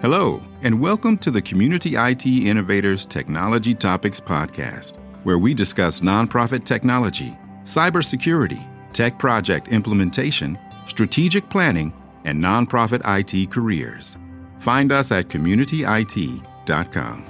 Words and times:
Hello, 0.00 0.40
and 0.62 0.80
welcome 0.80 1.18
to 1.18 1.28
the 1.28 1.42
Community 1.42 1.96
IT 1.96 2.24
Innovators 2.24 3.04
Technology 3.04 3.74
Topics 3.74 4.20
Podcast, 4.20 4.96
where 5.24 5.40
we 5.40 5.54
discuss 5.54 6.02
nonprofit 6.02 6.64
technology, 6.64 7.36
cybersecurity, 7.64 8.64
tech 8.92 9.18
project 9.18 9.66
implementation, 9.72 10.56
strategic 10.86 11.50
planning, 11.50 11.92
and 12.24 12.40
nonprofit 12.40 13.02
IT 13.04 13.50
careers. 13.50 14.16
Find 14.60 14.92
us 14.92 15.10
at 15.10 15.26
communityit.com. 15.26 17.24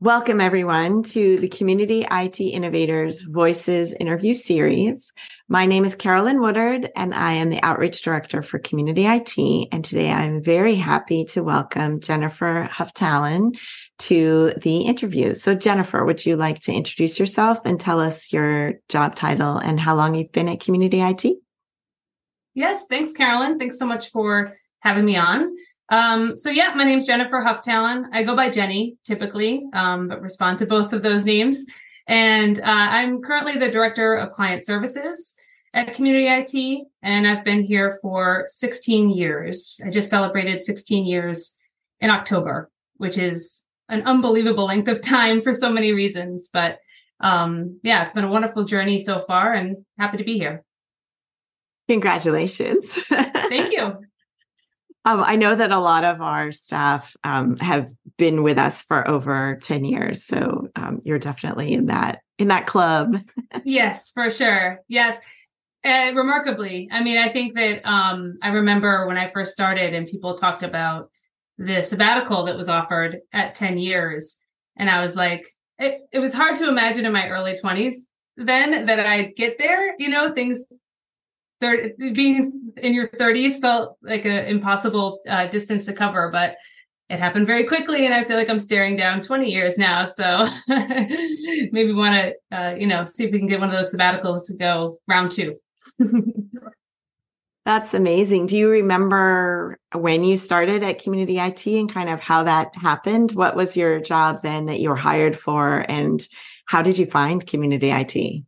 Welcome, 0.00 0.42
everyone, 0.42 1.04
to 1.04 1.38
the 1.38 1.48
Community 1.48 2.06
IT 2.10 2.38
Innovators 2.38 3.22
Voices 3.22 3.94
interview 3.94 4.34
series. 4.34 5.10
My 5.48 5.64
name 5.64 5.86
is 5.86 5.94
Carolyn 5.94 6.42
Woodard, 6.42 6.90
and 6.94 7.14
I 7.14 7.32
am 7.32 7.48
the 7.48 7.62
Outreach 7.62 8.02
Director 8.02 8.42
for 8.42 8.58
Community 8.58 9.06
IT. 9.06 9.68
And 9.72 9.82
today 9.82 10.10
I'm 10.10 10.42
very 10.42 10.74
happy 10.74 11.24
to 11.30 11.42
welcome 11.42 12.00
Jennifer 12.00 12.68
Huftalen 12.70 13.58
to 14.00 14.52
the 14.58 14.82
interview. 14.82 15.34
So, 15.34 15.54
Jennifer, 15.54 16.04
would 16.04 16.26
you 16.26 16.36
like 16.36 16.60
to 16.64 16.74
introduce 16.74 17.18
yourself 17.18 17.60
and 17.64 17.80
tell 17.80 17.98
us 17.98 18.34
your 18.34 18.74
job 18.90 19.14
title 19.14 19.56
and 19.56 19.80
how 19.80 19.94
long 19.96 20.14
you've 20.14 20.30
been 20.30 20.50
at 20.50 20.60
Community 20.60 21.00
IT? 21.00 21.24
Yes, 22.52 22.84
thanks, 22.90 23.12
Carolyn. 23.12 23.58
Thanks 23.58 23.78
so 23.78 23.86
much 23.86 24.10
for 24.10 24.52
having 24.80 25.06
me 25.06 25.16
on. 25.16 25.56
Um, 25.88 26.36
so 26.36 26.50
yeah, 26.50 26.72
my 26.74 26.84
name's 26.84 27.06
Jennifer 27.06 27.42
Huftalen. 27.44 28.06
I 28.12 28.22
go 28.22 28.34
by 28.34 28.50
Jenny 28.50 28.96
typically, 29.04 29.64
um, 29.72 30.08
but 30.08 30.20
respond 30.20 30.58
to 30.58 30.66
both 30.66 30.92
of 30.92 31.02
those 31.02 31.24
names. 31.24 31.64
And 32.06 32.58
uh, 32.60 32.62
I'm 32.64 33.20
currently 33.22 33.56
the 33.56 33.70
director 33.70 34.14
of 34.14 34.32
client 34.32 34.64
services 34.64 35.34
at 35.74 35.94
Community 35.94 36.26
IT, 36.28 36.86
and 37.02 37.26
I've 37.26 37.44
been 37.44 37.62
here 37.62 37.98
for 38.00 38.44
16 38.48 39.10
years. 39.10 39.80
I 39.84 39.90
just 39.90 40.08
celebrated 40.08 40.62
16 40.62 41.04
years 41.04 41.54
in 42.00 42.10
October, 42.10 42.70
which 42.96 43.18
is 43.18 43.62
an 43.88 44.02
unbelievable 44.02 44.66
length 44.66 44.88
of 44.88 45.00
time 45.00 45.42
for 45.42 45.52
so 45.52 45.70
many 45.70 45.92
reasons. 45.92 46.48
But 46.52 46.78
um, 47.20 47.78
yeah, 47.82 48.02
it's 48.02 48.12
been 48.12 48.24
a 48.24 48.30
wonderful 48.30 48.64
journey 48.64 48.98
so 48.98 49.20
far, 49.20 49.52
and 49.52 49.84
happy 49.98 50.16
to 50.16 50.24
be 50.24 50.38
here. 50.38 50.64
Congratulations. 51.88 52.92
Thank 53.08 53.72
you. 53.72 54.05
Um, 55.06 55.22
I 55.24 55.36
know 55.36 55.54
that 55.54 55.70
a 55.70 55.78
lot 55.78 56.02
of 56.02 56.20
our 56.20 56.50
staff 56.50 57.16
um, 57.22 57.56
have 57.58 57.92
been 58.18 58.42
with 58.42 58.58
us 58.58 58.82
for 58.82 59.06
over 59.08 59.56
10 59.62 59.84
years. 59.84 60.24
So 60.24 60.68
um, 60.74 61.00
you're 61.04 61.20
definitely 61.20 61.72
in 61.72 61.86
that 61.86 62.22
in 62.38 62.48
that 62.48 62.66
club. 62.66 63.16
yes, 63.64 64.10
for 64.10 64.28
sure. 64.30 64.82
Yes. 64.88 65.18
Uh, 65.84 66.10
remarkably, 66.14 66.88
I 66.90 67.04
mean, 67.04 67.18
I 67.18 67.28
think 67.28 67.54
that 67.54 67.88
um, 67.88 68.36
I 68.42 68.48
remember 68.48 69.06
when 69.06 69.16
I 69.16 69.30
first 69.30 69.52
started 69.52 69.94
and 69.94 70.08
people 70.08 70.36
talked 70.36 70.64
about 70.64 71.08
the 71.56 71.82
sabbatical 71.82 72.44
that 72.46 72.56
was 72.56 72.68
offered 72.68 73.20
at 73.32 73.54
10 73.54 73.78
years. 73.78 74.38
And 74.76 74.90
I 74.90 75.00
was 75.00 75.14
like, 75.14 75.46
it, 75.78 76.00
it 76.12 76.18
was 76.18 76.34
hard 76.34 76.56
to 76.56 76.68
imagine 76.68 77.06
in 77.06 77.12
my 77.12 77.28
early 77.28 77.54
20s 77.54 77.94
then 78.36 78.86
that 78.86 79.00
I'd 79.00 79.36
get 79.36 79.56
there. 79.58 79.94
You 79.98 80.08
know, 80.08 80.32
things 80.32 80.66
30, 81.60 82.12
being 82.12 82.72
in 82.76 82.94
your 82.94 83.08
30s 83.08 83.60
felt 83.60 83.96
like 84.02 84.24
an 84.24 84.46
impossible 84.46 85.20
uh, 85.28 85.46
distance 85.46 85.86
to 85.86 85.92
cover, 85.92 86.30
but 86.30 86.56
it 87.08 87.20
happened 87.20 87.46
very 87.46 87.64
quickly. 87.64 88.04
And 88.04 88.14
I 88.14 88.24
feel 88.24 88.36
like 88.36 88.50
I'm 88.50 88.60
staring 88.60 88.96
down 88.96 89.22
20 89.22 89.50
years 89.50 89.78
now. 89.78 90.04
So 90.06 90.46
maybe 90.68 91.92
want 91.92 92.14
to, 92.14 92.34
uh, 92.56 92.74
you 92.74 92.86
know, 92.86 93.04
see 93.04 93.24
if 93.24 93.32
we 93.32 93.38
can 93.38 93.48
get 93.48 93.60
one 93.60 93.68
of 93.68 93.74
those 93.74 93.94
sabbaticals 93.94 94.46
to 94.46 94.54
go 94.54 94.98
round 95.06 95.30
two. 95.30 95.56
That's 97.64 97.94
amazing. 97.94 98.46
Do 98.46 98.56
you 98.56 98.70
remember 98.70 99.76
when 99.92 100.22
you 100.22 100.36
started 100.36 100.84
at 100.84 101.02
Community 101.02 101.38
IT 101.38 101.66
and 101.66 101.92
kind 101.92 102.08
of 102.08 102.20
how 102.20 102.44
that 102.44 102.76
happened? 102.76 103.32
What 103.32 103.56
was 103.56 103.76
your 103.76 103.98
job 104.00 104.42
then 104.42 104.66
that 104.66 104.78
you 104.78 104.88
were 104.88 104.94
hired 104.94 105.36
for? 105.36 105.84
And 105.88 106.24
how 106.66 106.82
did 106.82 106.96
you 106.96 107.06
find 107.06 107.44
Community 107.44 107.90
IT? 107.90 108.44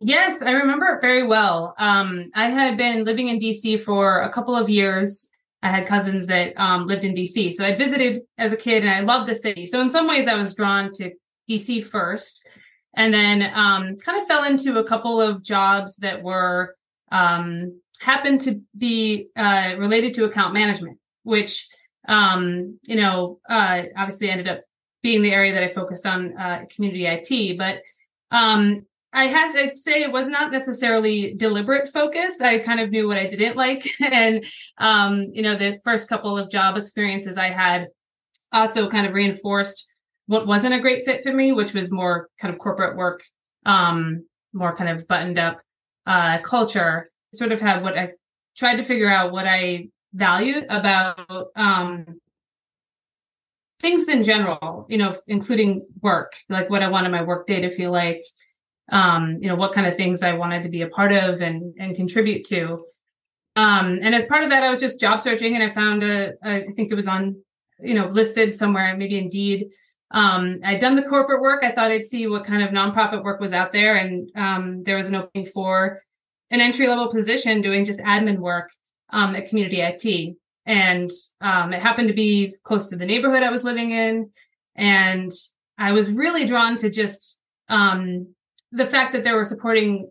Yes, 0.00 0.42
I 0.42 0.50
remember 0.52 0.86
it 0.86 1.00
very 1.00 1.26
well. 1.26 1.74
Um, 1.78 2.30
I 2.34 2.50
had 2.50 2.76
been 2.76 3.04
living 3.04 3.28
in 3.28 3.38
DC 3.38 3.80
for 3.80 4.20
a 4.20 4.30
couple 4.30 4.54
of 4.54 4.68
years. 4.68 5.30
I 5.62 5.70
had 5.70 5.86
cousins 5.86 6.26
that 6.26 6.52
um, 6.58 6.86
lived 6.86 7.04
in 7.04 7.14
DC. 7.14 7.54
So 7.54 7.64
I 7.64 7.74
visited 7.74 8.22
as 8.36 8.52
a 8.52 8.56
kid 8.56 8.84
and 8.84 8.92
I 8.92 9.00
loved 9.00 9.28
the 9.28 9.34
city. 9.34 9.66
So 9.66 9.80
in 9.80 9.90
some 9.90 10.06
ways, 10.06 10.28
I 10.28 10.34
was 10.34 10.54
drawn 10.54 10.92
to 10.94 11.12
DC 11.50 11.84
first 11.84 12.46
and 12.94 13.12
then 13.14 13.42
um, 13.54 13.96
kind 13.96 14.20
of 14.20 14.28
fell 14.28 14.44
into 14.44 14.78
a 14.78 14.84
couple 14.84 15.20
of 15.20 15.42
jobs 15.42 15.96
that 15.96 16.22
were 16.22 16.76
um, 17.10 17.80
happened 18.00 18.42
to 18.42 18.60
be 18.76 19.28
uh, 19.36 19.74
related 19.78 20.14
to 20.14 20.24
account 20.26 20.52
management, 20.52 20.98
which, 21.22 21.66
um, 22.08 22.78
you 22.86 22.96
know, 22.96 23.40
uh, 23.48 23.84
obviously 23.96 24.30
ended 24.30 24.48
up 24.48 24.60
being 25.02 25.22
the 25.22 25.32
area 25.32 25.54
that 25.54 25.62
I 25.62 25.72
focused 25.72 26.06
on 26.06 26.36
uh, 26.36 26.64
community 26.74 27.06
IT. 27.06 27.56
But 27.56 27.82
um, 28.30 28.86
I 29.12 29.24
had 29.24 29.52
to 29.52 29.74
say 29.74 30.02
it 30.02 30.12
was 30.12 30.28
not 30.28 30.52
necessarily 30.52 31.34
deliberate 31.34 31.88
focus. 31.88 32.40
I 32.40 32.58
kind 32.58 32.80
of 32.80 32.90
knew 32.90 33.08
what 33.08 33.16
I 33.16 33.26
didn't 33.26 33.56
like. 33.56 33.88
and, 34.00 34.44
um, 34.78 35.28
you 35.32 35.42
know, 35.42 35.54
the 35.54 35.80
first 35.84 36.08
couple 36.08 36.36
of 36.36 36.50
job 36.50 36.76
experiences 36.76 37.38
I 37.38 37.48
had 37.48 37.88
also 38.52 38.88
kind 38.88 39.06
of 39.06 39.14
reinforced 39.14 39.86
what 40.26 40.46
wasn't 40.46 40.74
a 40.74 40.80
great 40.80 41.04
fit 41.04 41.22
for 41.22 41.32
me, 41.32 41.52
which 41.52 41.72
was 41.72 41.90
more 41.90 42.28
kind 42.38 42.52
of 42.52 42.60
corporate 42.60 42.96
work, 42.96 43.22
um, 43.64 44.26
more 44.52 44.76
kind 44.76 44.90
of 44.90 45.08
buttoned 45.08 45.38
up 45.38 45.60
uh, 46.06 46.38
culture. 46.40 47.10
Sort 47.32 47.52
of 47.52 47.60
had 47.60 47.82
what 47.82 47.96
I 47.96 48.12
tried 48.56 48.76
to 48.76 48.84
figure 48.84 49.08
out 49.08 49.32
what 49.32 49.46
I 49.46 49.88
valued 50.12 50.66
about 50.68 51.48
um, 51.56 52.20
things 53.80 54.08
in 54.08 54.22
general, 54.22 54.86
you 54.88 54.98
know, 54.98 55.16
including 55.26 55.86
work, 56.02 56.34
like 56.48 56.68
what 56.68 56.82
I 56.82 56.88
wanted 56.88 57.10
my 57.10 57.22
work 57.22 57.46
day 57.46 57.60
to 57.60 57.70
feel 57.70 57.92
like, 57.92 58.22
um, 58.90 59.38
you 59.40 59.48
know, 59.48 59.56
what 59.56 59.72
kind 59.72 59.86
of 59.86 59.96
things 59.96 60.22
I 60.22 60.32
wanted 60.32 60.62
to 60.62 60.68
be 60.68 60.82
a 60.82 60.88
part 60.88 61.12
of 61.12 61.40
and 61.40 61.74
and 61.78 61.94
contribute 61.94 62.44
to. 62.46 62.84
Um, 63.56 63.98
and 64.02 64.14
as 64.14 64.24
part 64.24 64.44
of 64.44 64.50
that, 64.50 64.62
I 64.62 64.70
was 64.70 64.80
just 64.80 65.00
job 65.00 65.20
searching, 65.20 65.54
and 65.54 65.64
I 65.64 65.70
found 65.70 66.02
a, 66.02 66.34
I 66.42 66.66
think 66.76 66.92
it 66.92 66.94
was 66.94 67.08
on, 67.08 67.42
you 67.80 67.94
know, 67.94 68.06
listed 68.08 68.54
somewhere, 68.54 68.96
maybe 68.96 69.18
Indeed. 69.18 69.70
Um, 70.10 70.60
I'd 70.64 70.80
done 70.80 70.96
the 70.96 71.02
corporate 71.02 71.42
work. 71.42 71.62
I 71.64 71.72
thought 71.72 71.90
I'd 71.90 72.04
see 72.04 72.26
what 72.28 72.44
kind 72.44 72.62
of 72.62 72.70
nonprofit 72.70 73.22
work 73.24 73.40
was 73.40 73.52
out 73.52 73.72
there, 73.72 73.96
and 73.96 74.30
um, 74.36 74.84
there 74.84 74.96
was 74.96 75.08
an 75.08 75.16
opening 75.16 75.46
for 75.46 76.02
an 76.50 76.60
entry 76.60 76.88
level 76.88 77.12
position 77.12 77.60
doing 77.60 77.84
just 77.84 78.00
admin 78.00 78.38
work 78.38 78.70
um, 79.10 79.34
at 79.34 79.48
Community 79.48 79.80
IT, 79.80 80.36
and 80.64 81.10
um, 81.40 81.72
it 81.72 81.82
happened 81.82 82.08
to 82.08 82.14
be 82.14 82.54
close 82.62 82.86
to 82.86 82.96
the 82.96 83.06
neighborhood 83.06 83.42
I 83.42 83.50
was 83.50 83.64
living 83.64 83.90
in, 83.90 84.30
and 84.76 85.30
I 85.76 85.92
was 85.92 86.10
really 86.10 86.46
drawn 86.46 86.76
to 86.76 86.90
just 86.90 87.38
um, 87.68 88.34
the 88.72 88.86
fact 88.86 89.12
that 89.12 89.24
they 89.24 89.32
were 89.32 89.44
supporting 89.44 90.10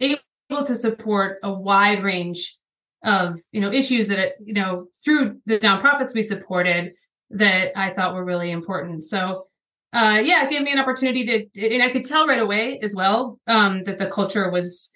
able 0.00 0.64
to 0.64 0.74
support 0.74 1.38
a 1.42 1.52
wide 1.52 2.02
range 2.02 2.56
of 3.04 3.38
you 3.52 3.60
know 3.60 3.72
issues 3.72 4.08
that 4.08 4.18
it, 4.18 4.34
you 4.44 4.54
know 4.54 4.86
through 5.04 5.38
the 5.46 5.58
nonprofits 5.60 6.14
we 6.14 6.22
supported 6.22 6.92
that 7.30 7.78
I 7.78 7.92
thought 7.92 8.14
were 8.14 8.24
really 8.24 8.50
important. 8.50 9.02
So 9.02 9.46
uh 9.92 10.20
yeah, 10.22 10.44
it 10.44 10.50
gave 10.50 10.62
me 10.62 10.72
an 10.72 10.80
opportunity 10.80 11.48
to 11.54 11.74
and 11.74 11.82
I 11.82 11.90
could 11.90 12.04
tell 12.04 12.26
right 12.26 12.40
away 12.40 12.80
as 12.82 12.94
well 12.94 13.38
um 13.46 13.84
that 13.84 13.98
the 13.98 14.06
culture 14.06 14.50
was 14.50 14.90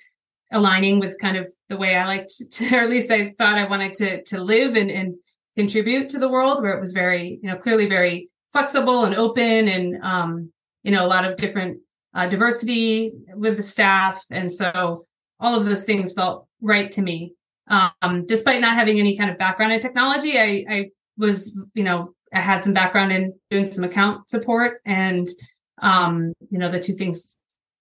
aligning 0.51 0.99
with 0.99 1.19
kind 1.21 1.37
of 1.37 1.47
the 1.69 1.77
way 1.77 1.97
I 1.97 2.07
liked 2.07 2.33
to 2.53 2.77
or 2.77 2.81
at 2.81 2.91
least 2.91 3.11
I 3.11 3.35
thought 3.39 3.59
I 3.59 3.69
wanted 3.69 3.95
to 3.95 4.23
to 4.25 4.43
live 4.43 4.75
and 4.77 4.91
and 4.91 5.15
contribute 5.57 6.09
to 6.11 6.19
the 6.19 6.31
world 6.31 6.63
where 6.63 6.73
it 6.73 6.81
was 6.81 6.93
very, 6.93 7.39
you 7.43 7.51
know, 7.51 7.57
clearly 7.57 7.87
very 7.87 8.31
flexible 8.53 9.05
and 9.05 9.15
open 9.15 9.69
and 9.69 10.03
um 10.03 10.53
you 10.83 10.91
know 10.91 11.07
a 11.07 11.09
lot 11.09 11.25
of 11.25 11.37
different 11.37 11.79
uh, 12.15 12.27
diversity 12.29 13.13
with 13.35 13.57
the 13.57 13.63
staff. 13.63 14.25
And 14.31 14.51
so 14.51 15.07
all 15.41 15.55
of 15.55 15.65
those 15.65 15.85
things 15.85 16.13
felt 16.13 16.47
right 16.61 16.91
to 16.93 17.03
me. 17.03 17.35
Um, 17.69 18.27
despite 18.27 18.61
not 18.61 18.75
having 18.75 18.99
any 18.99 19.17
kind 19.17 19.31
of 19.31 19.39
background 19.39 19.73
in 19.73 19.81
technology, 19.81 20.39
I, 20.39 20.65
I 20.69 20.91
was, 21.17 21.57
you 21.75 21.85
know, 21.85 22.15
I 22.35 22.41
had 22.41 22.65
some 22.65 22.75
background 22.75 23.13
in 23.13 23.35
doing 23.51 23.67
some 23.67 23.85
account 23.85 24.29
support 24.31 24.81
and, 24.85 25.29
um, 25.81 26.33
you 26.51 26.59
know, 26.59 26.71
the 26.71 26.81
two 26.81 26.95
things 26.95 27.37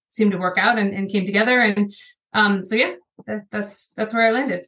seemed 0.09 0.31
to 0.31 0.37
work 0.37 0.57
out 0.57 0.77
and, 0.77 0.93
and 0.93 1.09
came 1.09 1.25
together. 1.25 1.59
And, 1.59 1.91
um, 2.33 2.65
so 2.65 2.75
yeah, 2.75 2.93
that, 3.27 3.43
that's, 3.51 3.89
that's 3.95 4.13
where 4.13 4.27
I 4.27 4.31
landed. 4.31 4.67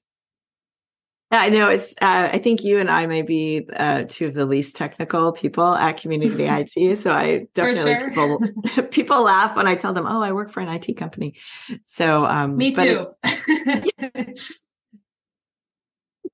I 1.40 1.50
know 1.50 1.70
it's. 1.70 1.94
Uh, 1.94 2.30
I 2.32 2.38
think 2.38 2.64
you 2.64 2.80
and 2.80 2.90
I 2.90 3.08
may 3.08 3.22
be 3.22 3.68
uh, 3.76 4.04
two 4.08 4.28
of 4.28 4.34
the 4.34 4.46
least 4.46 4.76
technical 4.76 5.32
people 5.32 5.74
at 5.74 5.98
Community 5.98 6.44
IT. 6.48 7.00
So 7.00 7.12
I 7.12 7.48
definitely 7.54 7.94
sure. 7.94 8.10
people 8.10 8.84
people 8.92 9.24
laugh 9.24 9.56
when 9.56 9.68
I 9.68 9.76
tell 9.76 9.94
them, 9.94 10.06
"Oh, 10.08 10.22
I 10.22 10.32
work 10.32 10.52
for 10.52 10.60
an 10.60 10.70
IT 10.70 10.96
company." 10.98 11.36
So 11.84 12.26
um, 12.26 12.56
me 12.58 12.74
too. 12.74 13.06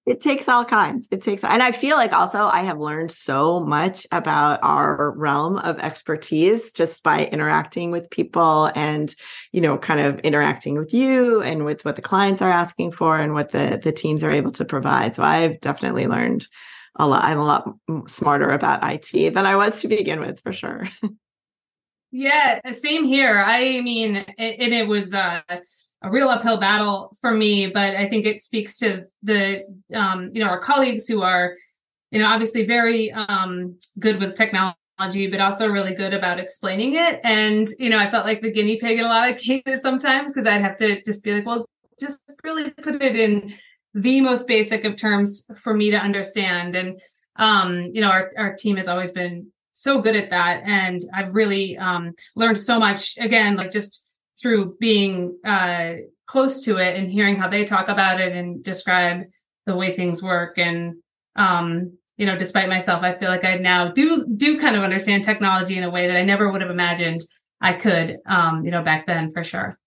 it, 0.09 0.21
takes 0.21 0.49
all 0.49 0.65
kinds. 0.65 1.07
It 1.11 1.21
takes, 1.21 1.43
and 1.43 1.63
I 1.63 1.71
feel 1.71 1.97
like 1.97 2.13
also 2.13 2.47
I 2.47 2.61
have 2.61 2.79
learned 2.79 3.11
so 3.11 3.59
much 3.59 4.05
about 4.11 4.59
our 4.63 5.11
realm 5.11 5.57
of 5.57 5.79
expertise 5.79 6.73
just 6.73 7.03
by 7.03 7.25
interacting 7.25 7.91
with 7.91 8.09
people 8.09 8.71
and, 8.75 9.13
you 9.51 9.61
know, 9.61 9.77
kind 9.77 9.99
of 9.99 10.19
interacting 10.19 10.77
with 10.77 10.93
you 10.93 11.41
and 11.41 11.65
with 11.65 11.85
what 11.85 11.95
the 11.95 12.01
clients 12.01 12.41
are 12.41 12.51
asking 12.51 12.91
for 12.91 13.17
and 13.17 13.33
what 13.33 13.51
the 13.51 13.79
the 13.81 13.91
teams 13.91 14.23
are 14.23 14.31
able 14.31 14.51
to 14.51 14.65
provide. 14.65 15.15
So 15.15 15.23
I've 15.23 15.59
definitely 15.61 16.07
learned 16.07 16.47
a 16.95 17.07
lot. 17.07 17.23
I'm 17.23 17.39
a 17.39 17.45
lot 17.45 17.73
smarter 18.07 18.49
about 18.49 18.83
IT 18.83 19.33
than 19.33 19.45
I 19.45 19.55
was 19.55 19.81
to 19.81 19.87
begin 19.87 20.19
with, 20.19 20.39
for 20.41 20.51
sure. 20.51 20.87
yeah, 22.11 22.71
same 22.71 23.05
here. 23.05 23.43
I 23.45 23.81
mean, 23.81 24.15
and 24.37 24.73
it 24.73 24.87
was. 24.87 25.13
uh 25.13 25.41
a 26.01 26.09
real 26.09 26.29
uphill 26.29 26.57
battle 26.57 27.15
for 27.21 27.31
me, 27.31 27.67
but 27.67 27.95
I 27.95 28.07
think 28.07 28.25
it 28.25 28.41
speaks 28.41 28.77
to 28.77 29.05
the 29.23 29.65
um, 29.93 30.31
you 30.33 30.43
know 30.43 30.49
our 30.49 30.59
colleagues 30.59 31.07
who 31.07 31.21
are 31.21 31.55
you 32.11 32.19
know 32.19 32.27
obviously 32.27 32.65
very 32.65 33.11
um, 33.11 33.77
good 33.99 34.19
with 34.19 34.35
technology, 34.35 35.27
but 35.29 35.41
also 35.41 35.67
really 35.67 35.93
good 35.93 36.13
about 36.13 36.39
explaining 36.39 36.95
it. 36.95 37.19
And 37.23 37.67
you 37.79 37.89
know, 37.89 37.97
I 37.97 38.07
felt 38.07 38.25
like 38.25 38.41
the 38.41 38.51
guinea 38.51 38.77
pig 38.77 38.99
in 38.99 39.05
a 39.05 39.09
lot 39.09 39.29
of 39.29 39.37
cases 39.39 39.81
sometimes 39.81 40.31
because 40.31 40.47
I'd 40.47 40.61
have 40.61 40.77
to 40.77 41.01
just 41.03 41.23
be 41.23 41.33
like, 41.33 41.45
well, 41.45 41.65
just 41.99 42.21
really 42.43 42.69
put 42.71 43.01
it 43.01 43.15
in 43.15 43.53
the 43.93 44.21
most 44.21 44.47
basic 44.47 44.85
of 44.85 44.95
terms 44.95 45.45
for 45.57 45.73
me 45.73 45.91
to 45.91 45.97
understand. 45.97 46.75
And 46.75 46.99
um, 47.35 47.89
you 47.93 47.99
know, 47.99 48.09
our 48.09 48.31
our 48.37 48.55
team 48.55 48.77
has 48.77 48.87
always 48.87 49.11
been 49.11 49.51
so 49.79 50.01
good 50.01 50.15
at 50.15 50.29
that, 50.31 50.63
and 50.65 51.01
I've 51.13 51.33
really 51.33 51.77
um, 51.77 52.13
learned 52.35 52.59
so 52.59 52.79
much. 52.79 53.17
Again, 53.17 53.55
like 53.55 53.71
just 53.71 54.11
through 54.39 54.75
being 54.79 55.37
uh, 55.45 55.93
close 56.25 56.65
to 56.65 56.77
it 56.77 56.97
and 56.97 57.11
hearing 57.11 57.37
how 57.37 57.47
they 57.47 57.63
talk 57.63 57.87
about 57.89 58.19
it 58.19 58.33
and 58.33 58.63
describe 58.63 59.23
the 59.65 59.75
way 59.75 59.91
things 59.91 60.21
work 60.21 60.57
and 60.57 60.95
um, 61.35 61.97
you 62.17 62.25
know 62.25 62.37
despite 62.37 62.67
myself 62.67 63.01
i 63.01 63.17
feel 63.17 63.29
like 63.29 63.45
i 63.45 63.55
now 63.55 63.91
do 63.91 64.27
do 64.35 64.59
kind 64.59 64.75
of 64.75 64.83
understand 64.83 65.23
technology 65.23 65.77
in 65.77 65.85
a 65.85 65.89
way 65.89 66.07
that 66.07 66.17
i 66.17 66.21
never 66.21 66.51
would 66.51 66.59
have 66.59 66.69
imagined 66.69 67.21
i 67.61 67.71
could 67.71 68.17
um, 68.25 68.65
you 68.65 68.71
know 68.71 68.83
back 68.83 69.07
then 69.07 69.31
for 69.31 69.43
sure 69.43 69.78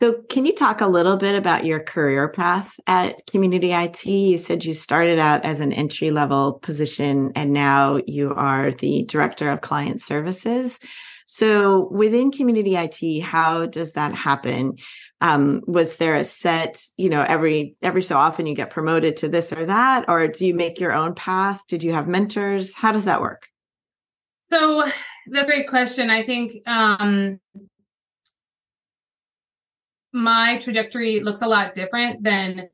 so 0.00 0.22
can 0.30 0.44
you 0.44 0.54
talk 0.54 0.80
a 0.80 0.86
little 0.86 1.16
bit 1.16 1.34
about 1.34 1.64
your 1.64 1.80
career 1.80 2.28
path 2.28 2.74
at 2.86 3.26
community 3.26 3.72
it 3.72 4.04
you 4.04 4.38
said 4.38 4.64
you 4.64 4.74
started 4.74 5.18
out 5.18 5.44
as 5.44 5.60
an 5.60 5.72
entry 5.72 6.10
level 6.10 6.54
position 6.54 7.32
and 7.34 7.52
now 7.52 7.98
you 8.06 8.32
are 8.34 8.72
the 8.72 9.04
director 9.04 9.50
of 9.50 9.60
client 9.60 10.00
services 10.00 10.78
so 11.30 11.88
within 11.90 12.30
community 12.30 12.74
IT, 12.74 13.20
how 13.20 13.66
does 13.66 13.92
that 13.92 14.14
happen? 14.14 14.78
Um, 15.20 15.60
was 15.66 15.96
there 15.96 16.14
a 16.14 16.24
set, 16.24 16.82
you 16.96 17.10
know, 17.10 17.22
every 17.22 17.76
every 17.82 18.02
so 18.02 18.16
often 18.16 18.46
you 18.46 18.54
get 18.54 18.70
promoted 18.70 19.18
to 19.18 19.28
this 19.28 19.52
or 19.52 19.66
that, 19.66 20.06
or 20.08 20.26
do 20.26 20.46
you 20.46 20.54
make 20.54 20.80
your 20.80 20.94
own 20.94 21.14
path? 21.14 21.62
Did 21.68 21.82
you 21.82 21.92
have 21.92 22.08
mentors? 22.08 22.72
How 22.72 22.92
does 22.92 23.04
that 23.04 23.20
work? 23.20 23.46
So 24.50 24.84
that's 25.26 25.42
a 25.42 25.44
great 25.44 25.68
question. 25.68 26.08
I 26.08 26.22
think 26.22 26.66
um, 26.66 27.40
my 30.12 30.58
trajectory 30.58 31.20
looks 31.20 31.42
a 31.42 31.48
lot 31.48 31.74
different 31.74 32.22
than 32.22 32.68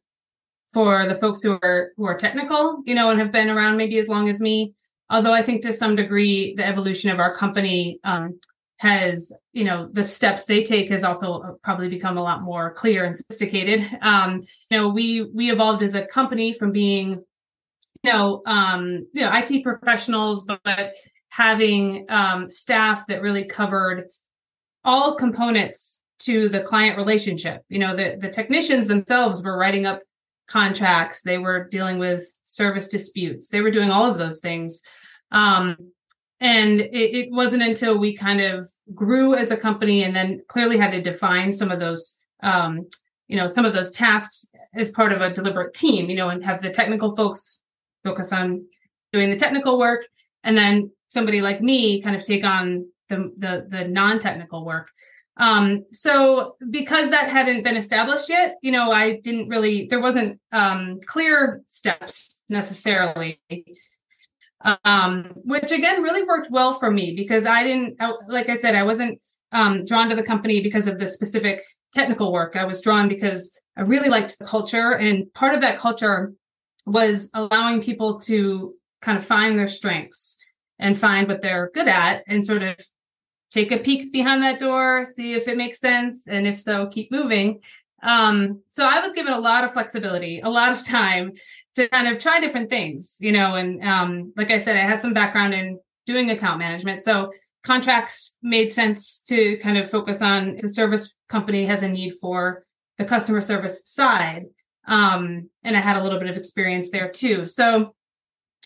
for 0.73 1.07
the 1.07 1.15
folks 1.15 1.43
who 1.43 1.59
are 1.63 1.93
who 1.97 2.05
are 2.05 2.17
technical, 2.17 2.83
you 2.85 2.95
know, 2.95 3.11
and 3.11 3.21
have 3.21 3.33
been 3.33 3.51
around 3.51 3.77
maybe 3.77 3.99
as 3.99 4.09
long 4.09 4.29
as 4.29 4.41
me 4.41 4.75
although 5.11 5.33
I 5.33 5.43
think 5.43 5.63
to 5.63 5.73
some 5.73 5.97
degree 5.97 6.55
the 6.55 6.67
evolution 6.67 7.11
of 7.11 7.21
our 7.21 7.35
company 7.35 8.01
um, 8.05 8.39
has, 8.79 9.33
you 9.53 9.65
know, 9.65 9.89
the 9.93 10.05
steps 10.05 10.45
they 10.45 10.63
take 10.63 10.91
has 10.91 11.05
also 11.05 11.41
uh, 11.41 11.53
probably 11.63 11.89
become 11.89 12.19
a 12.19 12.23
lot 12.23 12.43
more 12.43 12.73
clear 12.73 13.05
and 13.05 13.17
sophisticated. 13.17 13.87
Um, 14.03 14.41
you 14.71 14.79
know, 14.79 14.89
we 14.89 15.23
we 15.23 15.51
evolved 15.51 15.83
as 15.83 15.95
a 15.95 16.07
company 16.07 16.53
from 16.53 16.73
being, 16.73 17.23
you 18.03 18.13
know, 18.13 18.43
um, 18.47 19.07
you 19.13 19.23
know, 19.23 19.31
IT 19.33 19.63
professionals, 19.63 20.45
but, 20.45 20.61
but 20.65 20.93
having 21.29 22.07
um, 22.09 22.49
staff 22.49 23.07
that 23.07 23.23
really 23.23 23.45
covered 23.45 24.09
all 24.85 25.15
components 25.15 26.01
to 26.21 26.49
the 26.49 26.61
client 26.61 26.97
relationship. 26.97 27.63
You 27.69 27.79
know, 27.81 27.97
the 27.97 28.17
the 28.21 28.29
technicians 28.29 28.87
themselves 28.87 29.43
were 29.43 29.57
writing 29.57 29.87
up 29.87 30.01
contracts, 30.47 31.23
they 31.23 31.39
were 31.39 31.69
dealing 31.69 31.99
with 31.99 32.31
service 32.43 32.89
disputes, 32.89 33.49
they 33.49 33.61
were 33.61 33.71
doing 33.71 33.91
all 33.91 34.05
of 34.05 34.19
those 34.19 34.41
things. 34.41 34.81
Um, 35.33 35.77
and 36.41 36.81
it, 36.81 37.17
it, 37.17 37.29
wasn't 37.31 37.63
until 37.63 37.97
we 37.97 38.15
kind 38.15 38.41
of 38.41 38.71
grew 38.95 39.35
as 39.35 39.51
a 39.51 39.57
company 39.57 40.05
and 40.05 40.15
then 40.15 40.43
clearly 40.49 40.77
had 40.77 40.91
to 40.91 41.01
define 41.01 41.53
some 41.53 41.71
of 41.71 41.81
those, 41.81 42.19
um, 42.43 42.87
you 43.29 43.37
know, 43.37 43.47
some 43.47 43.65
of 43.65 43.73
those 43.73 43.91
tasks 43.91 44.47
as 44.75 44.91
part 44.91 45.13
of 45.13 45.23
a 45.23 45.33
deliberate 45.33 45.75
team, 45.75 46.11
you 46.11 46.17
know, 46.17 46.29
and 46.29 46.45
have 46.45 46.61
the 46.61 46.71
technical 46.71 47.17
folks 47.17 47.61
focus 48.05 48.33
on 48.33 48.67
doing 49.13 49.31
the 49.31 49.37
technical 49.37 49.79
work, 49.79 50.07
and 50.43 50.57
then 50.59 50.91
somebody 51.09 51.41
like 51.41 51.63
me 51.63 52.03
kind 52.03 52.17
of 52.17 52.25
take 52.25 52.45
on 52.45 52.87
the 53.09 53.33
the, 53.39 53.67
the 53.69 53.89
non-technical 53.89 54.65
work. 54.65 54.91
Um, 55.37 55.85
so 55.91 56.57
because 56.71 57.11
that 57.11 57.29
hadn't 57.29 57.65
been 57.65 57.77
established 57.77 58.29
yet, 58.29 58.57
you 58.63 58.71
know, 58.71 58.93
I 58.93 59.21
didn't 59.21 59.49
really, 59.49 59.87
there 59.87 60.01
wasn't 60.01 60.41
um, 60.53 61.01
clear 61.07 61.63
steps 61.67 62.39
necessarily. 62.49 63.41
Um, 64.85 65.33
which 65.45 65.73
again 65.73 66.03
really 66.03 66.23
worked 66.23 66.51
well 66.51 66.73
for 66.73 66.91
me 66.91 67.15
because 67.15 67.45
I 67.45 67.65
didn't, 67.65 68.01
like 68.29 68.49
I 68.49 68.55
said, 68.55 68.75
I 68.75 68.83
wasn't 68.83 69.21
um, 69.53 69.85
drawn 69.85 70.09
to 70.09 70.17
the 70.17 70.23
company 70.23 70.63
because 70.63 70.87
of 70.89 70.99
the 70.99 71.07
specific 71.07 71.63
technical 71.93 72.33
work. 72.33 72.57
I 72.57 72.65
was 72.65 72.81
drawn 72.81 73.09
because 73.09 73.51
I 73.77 73.83
really 73.83 74.09
liked 74.09 74.39
the 74.39 74.45
culture. 74.45 74.93
And 74.93 75.33
part 75.35 75.55
of 75.55 75.61
that 75.61 75.79
culture 75.79 76.33
was 76.87 77.31
allowing 77.35 77.83
people 77.83 78.19
to 78.21 78.75
kind 79.01 79.17
of 79.17 79.25
find 79.25 79.59
their 79.59 79.69
strengths 79.69 80.37
and 80.79 80.99
find 80.99 81.29
what 81.29 81.41
they're 81.41 81.71
good 81.73 81.89
at 81.89 82.25
and 82.27 82.45
sort 82.45 82.63
of 82.63 82.77
take 83.55 83.71
a 83.71 83.79
peek 83.79 84.13
behind 84.13 84.43
that 84.43 84.59
door, 84.59 85.05
see 85.05 85.35
if 85.35 85.47
it 85.47 85.57
makes 85.57 85.79
sense, 85.79 86.23
and 86.27 86.47
if 86.47 86.61
so, 86.61 86.89
keep 86.89 87.11
moving. 87.13 87.61
Um, 88.03 88.63
so 88.69 88.85
I 88.85 89.01
was 89.01 89.13
given 89.13 89.33
a 89.33 89.39
lot 89.39 89.65
of 89.65 89.73
flexibility, 89.73 90.41
a 90.41 90.51
lot 90.51 90.73
of 90.73 90.85
time 90.85 91.33
to 91.77 91.89
kind 91.89 92.09
of 92.09 92.19
try 92.19 92.41
different 92.41 92.69
things, 92.69 93.17
you 93.21 93.33
know. 93.33 93.55
And 93.55 93.83
um, 93.83 94.33
like 94.37 94.51
I 94.51 94.59
said, 94.59 94.77
I 94.77 94.81
had 94.81 95.01
some 95.01 95.15
background 95.15 95.55
in 95.55 95.79
doing 96.05 96.31
account 96.31 96.59
management, 96.59 97.01
so 97.01 97.31
contracts 97.63 98.37
made 98.43 98.73
sense 98.73 99.21
to 99.29 99.57
kind 99.59 99.79
of 99.79 99.89
focus 99.89 100.21
on. 100.21 100.57
The 100.61 100.69
service 100.69 101.15
company 101.29 101.65
has 101.65 101.83
a 101.83 101.89
need 101.89 102.15
for 102.21 102.67
the 102.99 103.05
customer 103.05 103.41
service 103.41 103.81
side, 103.85 104.47
um, 104.87 105.49
and 105.63 105.77
I 105.77 105.81
had 105.81 105.97
a 105.97 106.03
little 106.03 106.19
bit 106.19 106.29
of 106.29 106.37
experience 106.37 106.89
there 106.91 107.09
too. 107.09 107.47
So 107.47 107.95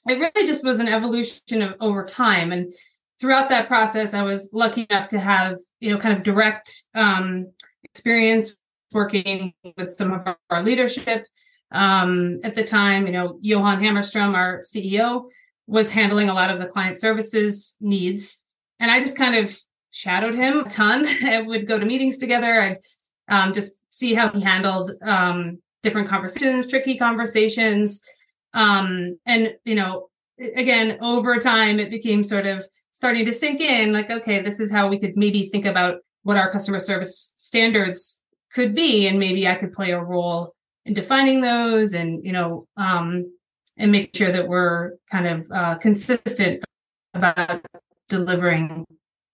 it 0.08 0.18
really 0.18 0.46
just 0.46 0.64
was 0.64 0.80
an 0.80 0.88
evolution 0.88 1.62
of 1.62 1.74
over 1.80 2.04
time 2.04 2.52
and 2.52 2.72
throughout 3.20 3.48
that 3.48 3.68
process, 3.68 4.14
I 4.14 4.22
was 4.22 4.50
lucky 4.52 4.86
enough 4.88 5.08
to 5.08 5.18
have, 5.18 5.58
you 5.80 5.92
know, 5.92 5.98
kind 5.98 6.16
of 6.16 6.22
direct 6.22 6.84
um, 6.94 7.52
experience 7.84 8.54
working 8.92 9.52
with 9.76 9.92
some 9.92 10.12
of 10.12 10.36
our 10.50 10.62
leadership. 10.62 11.26
Um, 11.70 12.40
at 12.44 12.54
the 12.54 12.64
time, 12.64 13.06
you 13.06 13.12
know, 13.12 13.38
Johan 13.42 13.80
Hammerstrom, 13.80 14.34
our 14.34 14.62
CEO, 14.62 15.28
was 15.66 15.90
handling 15.90 16.30
a 16.30 16.34
lot 16.34 16.50
of 16.50 16.58
the 16.58 16.66
client 16.66 16.98
services 16.98 17.76
needs. 17.80 18.38
And 18.80 18.90
I 18.90 19.00
just 19.00 19.18
kind 19.18 19.36
of 19.36 19.58
shadowed 19.90 20.34
him 20.34 20.60
a 20.60 20.68
ton. 20.68 21.06
I 21.24 21.42
would 21.42 21.68
go 21.68 21.78
to 21.78 21.84
meetings 21.84 22.18
together 22.18 22.60
and 22.60 22.78
um, 23.28 23.52
just 23.52 23.72
see 23.90 24.14
how 24.14 24.30
he 24.30 24.40
handled 24.40 24.92
um, 25.02 25.58
different 25.82 26.08
conversations, 26.08 26.66
tricky 26.66 26.96
conversations. 26.96 28.00
Um, 28.54 29.18
and, 29.26 29.54
you 29.64 29.74
know, 29.74 30.08
again, 30.38 30.98
over 31.02 31.38
time, 31.38 31.78
it 31.78 31.90
became 31.90 32.24
sort 32.24 32.46
of 32.46 32.64
starting 32.98 33.24
to 33.24 33.32
sink 33.32 33.60
in 33.60 33.92
like 33.92 34.10
okay 34.10 34.42
this 34.42 34.58
is 34.58 34.72
how 34.72 34.88
we 34.88 34.98
could 34.98 35.16
maybe 35.16 35.48
think 35.48 35.64
about 35.64 35.98
what 36.24 36.36
our 36.36 36.50
customer 36.50 36.80
service 36.80 37.32
standards 37.36 38.20
could 38.52 38.74
be. 38.74 39.06
And 39.06 39.20
maybe 39.20 39.46
i 39.46 39.54
could 39.54 39.72
play 39.72 39.92
a 39.92 40.02
role 40.02 40.52
in 40.84 40.94
defining 40.94 41.40
those 41.40 41.92
and 41.94 42.24
you 42.24 42.32
know 42.32 42.66
um 42.76 43.32
and 43.76 43.92
make 43.92 44.16
sure 44.16 44.32
that 44.32 44.48
we're 44.48 44.94
kind 45.08 45.28
of 45.28 45.46
uh, 45.54 45.76
consistent 45.76 46.64
about 47.14 47.64
delivering 48.08 48.84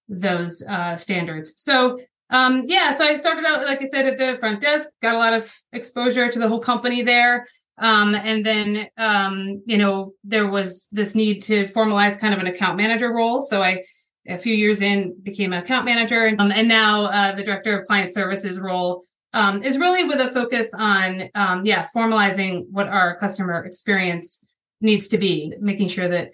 those 0.06 0.62
uh, 0.68 0.94
standards. 0.96 1.54
So 1.56 1.98
um 2.30 2.64
yeah 2.66 2.90
so 2.90 3.04
i 3.04 3.14
started 3.14 3.44
out 3.44 3.66
like 3.66 3.80
i 3.82 3.84
said 3.84 4.06
at 4.06 4.18
the 4.18 4.38
front 4.40 4.60
desk 4.60 4.88
got 5.02 5.14
a 5.14 5.18
lot 5.18 5.34
of 5.34 5.44
exposure 5.72 6.26
to 6.30 6.38
the 6.38 6.48
whole 6.48 6.64
company 6.72 7.02
there 7.02 7.44
um, 7.78 8.14
and 8.14 8.44
then, 8.44 8.88
um, 8.96 9.62
you 9.66 9.78
know, 9.78 10.12
there 10.22 10.48
was 10.48 10.88
this 10.92 11.14
need 11.14 11.42
to 11.42 11.66
formalize 11.68 12.18
kind 12.18 12.34
of 12.34 12.40
an 12.40 12.46
account 12.46 12.76
manager 12.76 13.12
role. 13.12 13.40
So 13.40 13.62
I, 13.62 13.84
a 14.28 14.38
few 14.38 14.54
years 14.54 14.80
in, 14.80 15.16
became 15.22 15.52
an 15.52 15.62
account 15.62 15.84
manager. 15.84 16.34
Um, 16.38 16.50
and 16.52 16.68
now 16.68 17.04
uh, 17.06 17.34
the 17.34 17.42
director 17.42 17.78
of 17.78 17.86
client 17.86 18.14
services 18.14 18.58
role 18.58 19.02
um, 19.32 19.62
is 19.62 19.78
really 19.78 20.04
with 20.04 20.20
a 20.20 20.30
focus 20.30 20.68
on, 20.72 21.28
um, 21.34 21.66
yeah, 21.66 21.86
formalizing 21.94 22.64
what 22.70 22.88
our 22.88 23.18
customer 23.18 23.64
experience 23.64 24.38
needs 24.80 25.08
to 25.08 25.18
be, 25.18 25.52
making 25.60 25.88
sure 25.88 26.08
that 26.08 26.30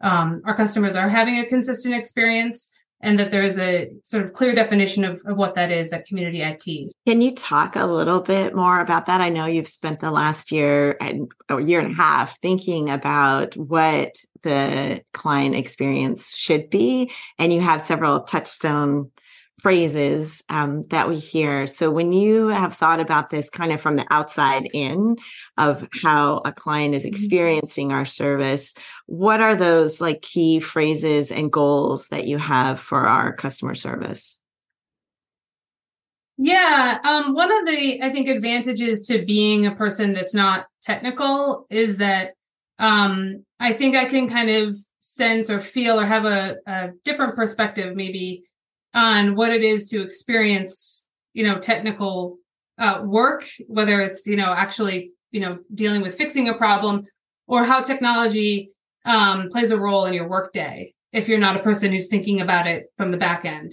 um, 0.00 0.42
our 0.44 0.54
customers 0.54 0.96
are 0.96 1.08
having 1.08 1.38
a 1.38 1.46
consistent 1.46 1.94
experience 1.94 2.68
and 3.04 3.20
that 3.20 3.30
there's 3.30 3.58
a 3.58 3.90
sort 4.02 4.24
of 4.24 4.32
clear 4.32 4.54
definition 4.54 5.04
of, 5.04 5.20
of 5.26 5.36
what 5.36 5.54
that 5.54 5.70
is 5.70 5.92
at 5.92 6.06
community 6.06 6.40
IT. 6.42 6.92
Can 7.06 7.20
you 7.20 7.34
talk 7.34 7.76
a 7.76 7.84
little 7.84 8.20
bit 8.20 8.54
more 8.54 8.80
about 8.80 9.06
that? 9.06 9.20
I 9.20 9.28
know 9.28 9.44
you've 9.44 9.68
spent 9.68 10.00
the 10.00 10.10
last 10.10 10.50
year 10.50 10.96
and 11.00 11.30
a 11.50 11.60
year 11.60 11.80
and 11.80 11.92
a 11.92 11.94
half 11.94 12.40
thinking 12.40 12.88
about 12.88 13.56
what 13.56 14.16
the 14.42 15.02
client 15.12 15.54
experience 15.54 16.34
should 16.34 16.70
be, 16.70 17.12
and 17.38 17.52
you 17.52 17.60
have 17.60 17.82
several 17.82 18.20
touchstone 18.20 19.10
phrases 19.64 20.42
um, 20.50 20.84
that 20.88 21.08
we 21.08 21.16
hear. 21.16 21.66
So 21.66 21.90
when 21.90 22.12
you 22.12 22.48
have 22.48 22.76
thought 22.76 23.00
about 23.00 23.30
this 23.30 23.48
kind 23.48 23.72
of 23.72 23.80
from 23.80 23.96
the 23.96 24.04
outside 24.10 24.68
in 24.74 25.16
of 25.56 25.88
how 26.02 26.42
a 26.44 26.52
client 26.52 26.94
is 26.94 27.04
mm-hmm. 27.04 27.08
experiencing 27.08 27.90
our 27.90 28.04
service, 28.04 28.74
what 29.06 29.40
are 29.40 29.56
those 29.56 30.02
like 30.02 30.20
key 30.20 30.60
phrases 30.60 31.30
and 31.30 31.50
goals 31.50 32.08
that 32.08 32.26
you 32.26 32.36
have 32.36 32.78
for 32.78 33.08
our 33.08 33.34
customer 33.34 33.74
service? 33.74 34.38
Yeah, 36.36 36.98
um, 37.02 37.32
one 37.32 37.50
of 37.50 37.64
the 37.64 38.02
I 38.02 38.10
think 38.10 38.28
advantages 38.28 39.00
to 39.04 39.24
being 39.24 39.64
a 39.64 39.74
person 39.74 40.12
that's 40.12 40.34
not 40.34 40.66
technical 40.82 41.66
is 41.70 41.96
that 41.96 42.32
um, 42.78 43.46
I 43.58 43.72
think 43.72 43.96
I 43.96 44.04
can 44.04 44.28
kind 44.28 44.50
of 44.50 44.76
sense 45.00 45.48
or 45.48 45.58
feel 45.58 45.98
or 45.98 46.04
have 46.04 46.26
a, 46.26 46.56
a 46.66 46.90
different 47.04 47.34
perspective 47.34 47.96
maybe 47.96 48.44
on 48.94 49.34
what 49.34 49.52
it 49.52 49.62
is 49.62 49.86
to 49.86 50.02
experience, 50.02 51.06
you 51.32 51.44
know, 51.44 51.58
technical 51.58 52.38
uh, 52.78 53.02
work, 53.04 53.46
whether 53.66 54.00
it's, 54.00 54.26
you 54.26 54.36
know, 54.36 54.52
actually, 54.52 55.12
you 55.30 55.40
know, 55.40 55.58
dealing 55.74 56.00
with 56.00 56.14
fixing 56.14 56.48
a 56.48 56.54
problem 56.54 57.04
or 57.46 57.64
how 57.64 57.82
technology 57.82 58.70
um, 59.04 59.48
plays 59.50 59.70
a 59.70 59.78
role 59.78 60.06
in 60.06 60.14
your 60.14 60.28
workday 60.28 60.94
if 61.12 61.28
you're 61.28 61.38
not 61.38 61.56
a 61.56 61.62
person 61.62 61.92
who's 61.92 62.06
thinking 62.06 62.40
about 62.40 62.66
it 62.66 62.86
from 62.96 63.10
the 63.10 63.16
back 63.16 63.44
end. 63.44 63.72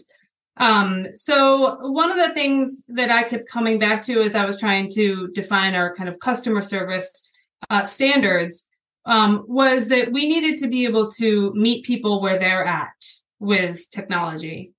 Um, 0.57 1.07
so 1.15 1.77
one 1.89 2.11
of 2.11 2.17
the 2.17 2.33
things 2.33 2.83
that 2.89 3.09
I 3.09 3.23
kept 3.23 3.49
coming 3.49 3.79
back 3.79 4.03
to 4.03 4.21
as 4.21 4.35
I 4.35 4.45
was 4.45 4.59
trying 4.59 4.91
to 4.91 5.29
define 5.29 5.73
our 5.73 5.95
kind 5.95 6.09
of 6.09 6.19
customer 6.19 6.61
service 6.61 7.31
uh, 7.69 7.85
standards 7.85 8.67
um, 9.05 9.43
was 9.47 9.87
that 9.87 10.11
we 10.11 10.27
needed 10.27 10.59
to 10.59 10.67
be 10.67 10.85
able 10.85 11.09
to 11.11 11.51
meet 11.55 11.85
people 11.85 12.21
where 12.21 12.37
they're 12.37 12.65
at 12.65 12.93
with 13.39 13.89
technology. 13.89 14.73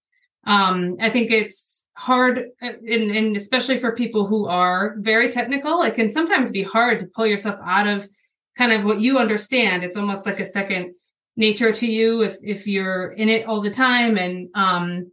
Um, 0.44 0.96
I 1.00 1.10
think 1.10 1.30
it's 1.30 1.84
hard, 1.96 2.46
uh, 2.60 2.72
and, 2.88 3.36
especially 3.36 3.78
for 3.78 3.94
people 3.94 4.26
who 4.26 4.46
are 4.46 4.96
very 4.98 5.30
technical, 5.30 5.82
it 5.82 5.94
can 5.94 6.10
sometimes 6.10 6.50
be 6.50 6.62
hard 6.62 7.00
to 7.00 7.06
pull 7.06 7.26
yourself 7.26 7.60
out 7.64 7.86
of 7.86 8.08
kind 8.56 8.72
of 8.72 8.84
what 8.84 9.00
you 9.00 9.18
understand. 9.18 9.84
It's 9.84 9.96
almost 9.96 10.26
like 10.26 10.40
a 10.40 10.44
second 10.44 10.94
nature 11.36 11.72
to 11.72 11.90
you 11.90 12.22
if 12.22 12.36
if 12.42 12.66
you're 12.66 13.12
in 13.12 13.28
it 13.28 13.46
all 13.46 13.60
the 13.60 13.70
time 13.70 14.18
and 14.18 14.48
um 14.54 15.10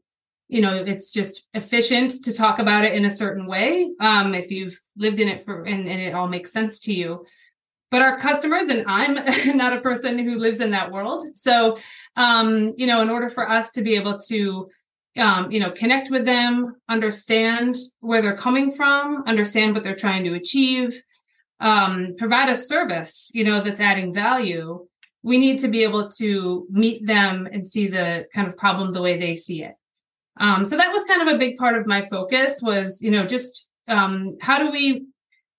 you 0.49 0.61
know 0.61 0.75
it's 0.75 1.13
just 1.13 1.47
efficient 1.53 2.11
to 2.23 2.33
talk 2.33 2.59
about 2.59 2.83
it 2.83 2.93
in 2.93 3.05
a 3.05 3.11
certain 3.11 3.45
way 3.45 3.89
um 4.01 4.35
if 4.35 4.51
you've 4.51 4.77
lived 4.97 5.19
in 5.19 5.29
it 5.29 5.45
for 5.45 5.63
and, 5.63 5.87
and 5.87 6.01
it 6.01 6.13
all 6.13 6.27
makes 6.27 6.51
sense 6.51 6.81
to 6.81 6.93
you 6.93 7.25
but 7.89 8.01
our 8.01 8.19
customers 8.19 8.67
and 8.67 8.83
i'm 8.87 9.13
not 9.57 9.71
a 9.71 9.79
person 9.79 10.17
who 10.17 10.37
lives 10.37 10.59
in 10.59 10.71
that 10.71 10.91
world 10.91 11.23
so 11.35 11.77
um 12.17 12.73
you 12.75 12.85
know 12.85 13.01
in 13.01 13.09
order 13.09 13.29
for 13.29 13.49
us 13.49 13.71
to 13.71 13.81
be 13.81 13.95
able 13.95 14.19
to 14.19 14.69
um, 15.17 15.51
you 15.51 15.59
know, 15.59 15.71
connect 15.71 16.09
with 16.09 16.25
them, 16.25 16.75
understand 16.87 17.75
where 17.99 18.21
they're 18.21 18.37
coming 18.37 18.71
from, 18.71 19.23
understand 19.25 19.73
what 19.73 19.83
they're 19.83 19.95
trying 19.95 20.23
to 20.25 20.33
achieve, 20.33 21.01
um, 21.59 22.15
provide 22.17 22.49
a 22.49 22.55
service, 22.55 23.31
you 23.33 23.43
know, 23.43 23.61
that's 23.61 23.81
adding 23.81 24.13
value. 24.13 24.85
We 25.23 25.37
need 25.37 25.59
to 25.59 25.67
be 25.67 25.83
able 25.83 26.09
to 26.11 26.67
meet 26.69 27.05
them 27.05 27.47
and 27.51 27.67
see 27.67 27.87
the 27.87 28.27
kind 28.33 28.47
of 28.47 28.55
problem 28.57 28.93
the 28.93 29.01
way 29.01 29.17
they 29.17 29.35
see 29.35 29.63
it. 29.63 29.75
Um, 30.39 30.63
so 30.63 30.77
that 30.77 30.93
was 30.93 31.03
kind 31.03 31.27
of 31.27 31.35
a 31.35 31.37
big 31.37 31.57
part 31.57 31.77
of 31.77 31.85
my 31.85 32.01
focus 32.01 32.61
was, 32.61 33.01
you 33.01 33.11
know, 33.11 33.25
just 33.25 33.67
um, 33.89 34.37
how 34.39 34.59
do 34.59 34.71
we, 34.71 35.05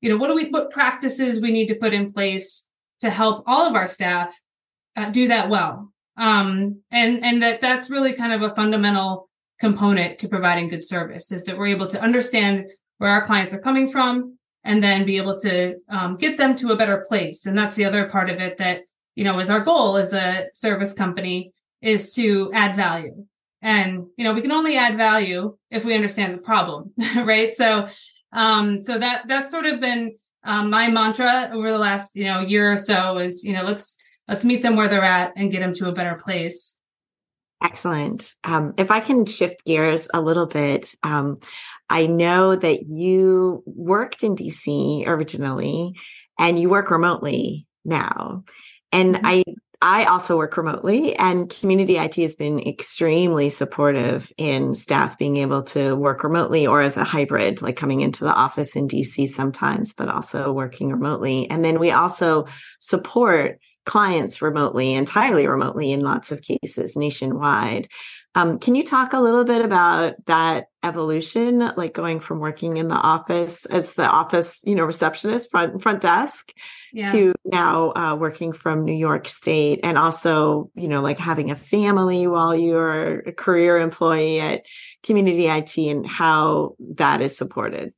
you 0.00 0.08
know, 0.08 0.16
what 0.16 0.28
do 0.28 0.34
we, 0.34 0.48
what 0.48 0.70
practices 0.70 1.40
we 1.40 1.50
need 1.50 1.66
to 1.66 1.74
put 1.74 1.92
in 1.92 2.12
place 2.12 2.64
to 3.00 3.10
help 3.10 3.44
all 3.46 3.66
of 3.66 3.74
our 3.74 3.86
staff 3.86 4.34
uh, 4.96 5.10
do 5.10 5.28
that 5.28 5.50
well. 5.50 5.92
Um, 6.16 6.82
and 6.90 7.24
and 7.24 7.42
that 7.42 7.60
that's 7.60 7.88
really 7.88 8.12
kind 8.12 8.32
of 8.32 8.42
a 8.42 8.54
fundamental 8.54 9.29
component 9.60 10.18
to 10.18 10.28
providing 10.28 10.68
good 10.68 10.84
service 10.84 11.30
is 11.30 11.44
that 11.44 11.56
we're 11.56 11.66
able 11.66 11.86
to 11.86 12.00
understand 12.00 12.66
where 12.98 13.10
our 13.10 13.24
clients 13.24 13.54
are 13.54 13.60
coming 13.60 13.90
from 13.90 14.38
and 14.64 14.82
then 14.82 15.06
be 15.06 15.18
able 15.18 15.38
to 15.38 15.76
um, 15.88 16.16
get 16.16 16.36
them 16.36 16.56
to 16.56 16.70
a 16.70 16.76
better 16.76 17.04
place. 17.06 17.46
And 17.46 17.56
that's 17.56 17.76
the 17.76 17.84
other 17.84 18.08
part 18.08 18.30
of 18.30 18.40
it 18.40 18.58
that 18.58 18.82
you 19.14 19.24
know 19.24 19.38
is 19.38 19.50
our 19.50 19.60
goal 19.60 19.96
as 19.96 20.12
a 20.12 20.46
service 20.52 20.92
company 20.92 21.52
is 21.82 22.14
to 22.14 22.50
add 22.52 22.74
value. 22.74 23.26
And 23.62 24.06
you 24.16 24.24
know 24.24 24.32
we 24.32 24.40
can 24.40 24.52
only 24.52 24.76
add 24.76 24.96
value 24.96 25.56
if 25.70 25.84
we 25.84 25.94
understand 25.94 26.34
the 26.34 26.38
problem 26.38 26.92
right? 27.16 27.54
So 27.54 27.86
um 28.32 28.82
so 28.82 28.98
that 28.98 29.28
that's 29.28 29.50
sort 29.50 29.66
of 29.66 29.80
been 29.80 30.16
um, 30.42 30.70
my 30.70 30.88
mantra 30.88 31.50
over 31.52 31.70
the 31.70 31.78
last 31.78 32.16
you 32.16 32.24
know 32.24 32.40
year 32.40 32.72
or 32.72 32.76
so 32.78 33.18
is 33.18 33.44
you 33.44 33.52
know 33.52 33.64
let's 33.64 33.96
let's 34.26 34.44
meet 34.44 34.62
them 34.62 34.76
where 34.76 34.88
they're 34.88 35.04
at 35.04 35.32
and 35.36 35.52
get 35.52 35.60
them 35.60 35.74
to 35.74 35.88
a 35.88 35.92
better 35.92 36.14
place 36.14 36.76
Excellent. 37.62 38.34
Um, 38.44 38.74
if 38.78 38.90
I 38.90 39.00
can 39.00 39.26
shift 39.26 39.64
gears 39.64 40.08
a 40.14 40.20
little 40.20 40.46
bit, 40.46 40.94
um, 41.02 41.40
I 41.90 42.06
know 42.06 42.56
that 42.56 42.86
you 42.88 43.62
worked 43.66 44.22
in 44.22 44.34
DC 44.34 45.06
originally 45.06 45.94
and 46.38 46.58
you 46.58 46.70
work 46.70 46.90
remotely 46.90 47.66
now. 47.84 48.44
And 48.92 49.16
mm-hmm. 49.16 49.26
I 49.26 49.44
I 49.82 50.04
also 50.04 50.36
work 50.36 50.58
remotely 50.58 51.16
and 51.16 51.48
community 51.48 51.96
IT 51.96 52.14
has 52.16 52.36
been 52.36 52.60
extremely 52.60 53.48
supportive 53.48 54.30
in 54.36 54.74
staff 54.74 55.16
being 55.16 55.38
able 55.38 55.62
to 55.62 55.96
work 55.96 56.22
remotely 56.22 56.66
or 56.66 56.82
as 56.82 56.98
a 56.98 57.04
hybrid, 57.04 57.62
like 57.62 57.76
coming 57.76 58.02
into 58.02 58.24
the 58.24 58.34
office 58.34 58.76
in 58.76 58.88
DC 58.88 59.28
sometimes, 59.28 59.94
but 59.94 60.10
also 60.10 60.52
working 60.52 60.90
remotely. 60.90 61.48
And 61.48 61.64
then 61.64 61.78
we 61.78 61.92
also 61.92 62.46
support 62.78 63.58
clients 63.90 64.40
remotely, 64.40 64.94
entirely 64.94 65.48
remotely 65.48 65.90
in 65.90 65.98
lots 65.98 66.30
of 66.30 66.40
cases 66.40 66.96
nationwide. 66.96 67.88
Um, 68.36 68.60
can 68.60 68.76
you 68.76 68.84
talk 68.84 69.12
a 69.12 69.18
little 69.18 69.42
bit 69.42 69.64
about 69.64 70.14
that 70.26 70.66
evolution, 70.84 71.72
like 71.76 71.92
going 71.92 72.20
from 72.20 72.38
working 72.38 72.76
in 72.76 72.86
the 72.86 72.94
office 72.94 73.66
as 73.66 73.94
the 73.94 74.06
office, 74.06 74.60
you 74.62 74.76
know, 74.76 74.84
receptionist 74.84 75.50
front 75.50 75.82
front 75.82 76.00
desk, 76.02 76.52
yeah. 76.92 77.10
to 77.10 77.34
now 77.44 77.90
uh, 77.96 78.14
working 78.14 78.52
from 78.52 78.84
New 78.84 78.94
York 78.94 79.26
State, 79.26 79.80
and 79.82 79.98
also, 79.98 80.70
you 80.76 80.86
know, 80.86 81.02
like 81.02 81.18
having 81.18 81.50
a 81.50 81.56
family 81.56 82.28
while 82.28 82.54
you're 82.54 83.18
a 83.18 83.32
career 83.32 83.76
employee 83.76 84.38
at 84.38 84.64
Community 85.02 85.48
IT, 85.48 85.76
and 85.76 86.06
how 86.06 86.76
that 86.94 87.20
is 87.20 87.36
supported. 87.36 87.92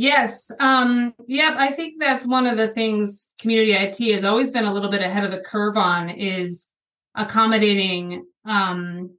Yes. 0.00 0.50
Um, 0.58 1.12
yep. 1.26 1.56
I 1.58 1.72
think 1.72 2.00
that's 2.00 2.26
one 2.26 2.46
of 2.46 2.56
the 2.56 2.68
things 2.68 3.30
community 3.38 3.72
IT 3.74 3.98
has 4.14 4.24
always 4.24 4.50
been 4.50 4.64
a 4.64 4.72
little 4.72 4.90
bit 4.90 5.02
ahead 5.02 5.24
of 5.24 5.30
the 5.30 5.42
curve 5.42 5.76
on 5.76 6.08
is 6.08 6.68
accommodating 7.14 8.24
um, 8.46 9.10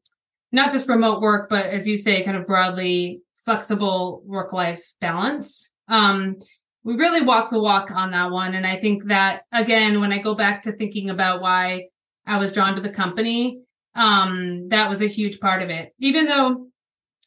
not 0.51 0.71
just 0.71 0.89
remote 0.89 1.21
work, 1.21 1.51
but 1.51 1.67
as 1.67 1.88
you 1.88 2.00
say, 2.00 2.23
kind 2.23 2.35
of 2.35 2.47
broadly 2.47 3.21
flexible 3.45 4.23
work 4.25 4.53
life 4.53 4.83
balance. 5.00 5.69
Um, 5.88 6.38
we 6.83 6.95
really 6.95 7.21
walk 7.21 7.51
the 7.51 7.59
walk 7.59 7.91
on 7.91 8.09
that 8.09 8.31
one. 8.31 8.55
And 8.55 8.65
I 8.65 8.77
think 8.77 9.05
that, 9.05 9.43
again, 9.51 10.01
when 10.01 10.11
I 10.11 10.17
go 10.17 10.33
back 10.33 10.63
to 10.63 10.71
thinking 10.71 11.11
about 11.11 11.43
why 11.43 11.89
I 12.25 12.39
was 12.39 12.53
drawn 12.53 12.73
to 12.73 12.81
the 12.81 12.89
company, 12.89 13.61
um, 13.93 14.67
that 14.69 14.89
was 14.89 15.03
a 15.03 15.07
huge 15.07 15.39
part 15.39 15.61
of 15.61 15.69
it. 15.69 15.93
Even 16.00 16.25
though, 16.25 16.69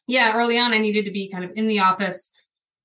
yeah, 0.07 0.33
early 0.35 0.57
on, 0.57 0.73
I 0.73 0.77
needed 0.77 1.05
to 1.05 1.11
be 1.11 1.29
kind 1.29 1.45
of 1.45 1.51
in 1.55 1.67
the 1.67 1.79
office 1.79 2.31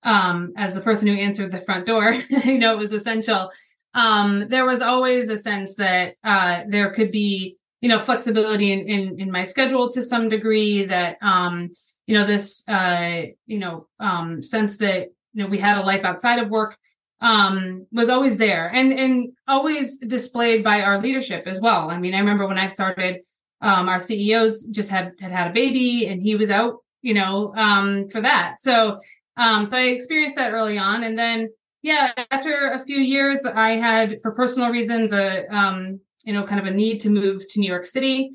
um, 0.03 0.53
as 0.57 0.75
the 0.75 0.81
person 0.81 1.09
who 1.09 1.15
answered 1.15 1.53
the 1.53 1.61
front 1.61 1.87
door, 1.87 2.13
you 2.45 2.59
know, 2.59 2.73
it 2.73 2.79
was 2.79 2.93
essential. 2.93 3.51
Um, 3.95 4.49
there 4.49 4.65
was 4.65 4.83
always 4.83 5.29
a 5.29 5.37
sense 5.37 5.77
that 5.77 6.15
uh, 6.23 6.63
there 6.69 6.91
could 6.91 7.11
be, 7.11 7.57
you 7.81 7.89
know, 7.89 7.99
flexibility 7.99 8.73
in, 8.73 8.89
in, 8.89 9.21
in 9.21 9.31
my 9.31 9.45
schedule 9.45 9.91
to 9.91 10.03
some 10.03 10.29
degree. 10.29 10.85
That 10.85 11.17
um, 11.23 11.71
you 12.07 12.15
know, 12.15 12.27
this 12.27 12.63
uh, 12.69 13.23
you 13.47 13.59
know, 13.59 13.87
um, 13.99 14.43
sense 14.43 14.79
that 14.79 15.09
you 15.33 15.43
know 15.43 15.49
we 15.49 15.59
had 15.59 15.79
a 15.79 15.83
life 15.83 16.05
outside 16.05 16.39
of 16.39 16.51
work 16.51 16.77
um, 17.21 17.87
was 17.93 18.09
always 18.09 18.37
there, 18.37 18.71
and 18.73 18.93
and 18.93 19.33
always 19.47 19.99
displayed 19.99 20.65
by 20.65 20.83
our 20.83 21.01
leadership 21.01 21.47
as 21.47 21.61
well. 21.61 21.91
I 21.91 21.99
mean, 21.99 22.15
I 22.15 22.19
remember 22.19 22.47
when 22.47 22.59
I 22.59 22.69
started, 22.69 23.21
um, 23.61 23.89
our 23.89 24.01
CEOs 24.01 24.65
just 24.65 24.89
had 24.89 25.13
had 25.21 25.33
had 25.33 25.51
a 25.51 25.55
baby, 25.55 26.07
and 26.07 26.23
he 26.23 26.35
was 26.35 26.51
out, 26.51 26.79
you 27.03 27.15
know, 27.15 27.55
um, 27.57 28.09
for 28.09 28.21
that. 28.21 28.61
So 28.61 28.99
um, 29.37 29.67
so 29.67 29.77
I 29.77 29.83
experienced 29.83 30.37
that 30.37 30.53
early 30.53 30.79
on. 30.79 31.05
And 31.05 31.19
then, 31.19 31.51
yeah, 31.83 32.13
after 32.31 32.73
a 32.73 32.79
few 32.79 32.99
years, 32.99 33.45
I 33.47 33.71
had, 33.71 34.21
for 34.23 34.33
personal 34.33 34.71
reasons, 34.71 35.13
a, 35.13 35.47
um, 35.55 36.01
you 36.25 36.33
know, 36.33 36.45
kind 36.45 36.61
of 36.61 36.67
a 36.67 36.71
need 36.71 37.01
to 37.01 37.11
move 37.11 37.47
to 37.49 37.61
New 37.61 37.69
York 37.69 37.87
City. 37.87 38.31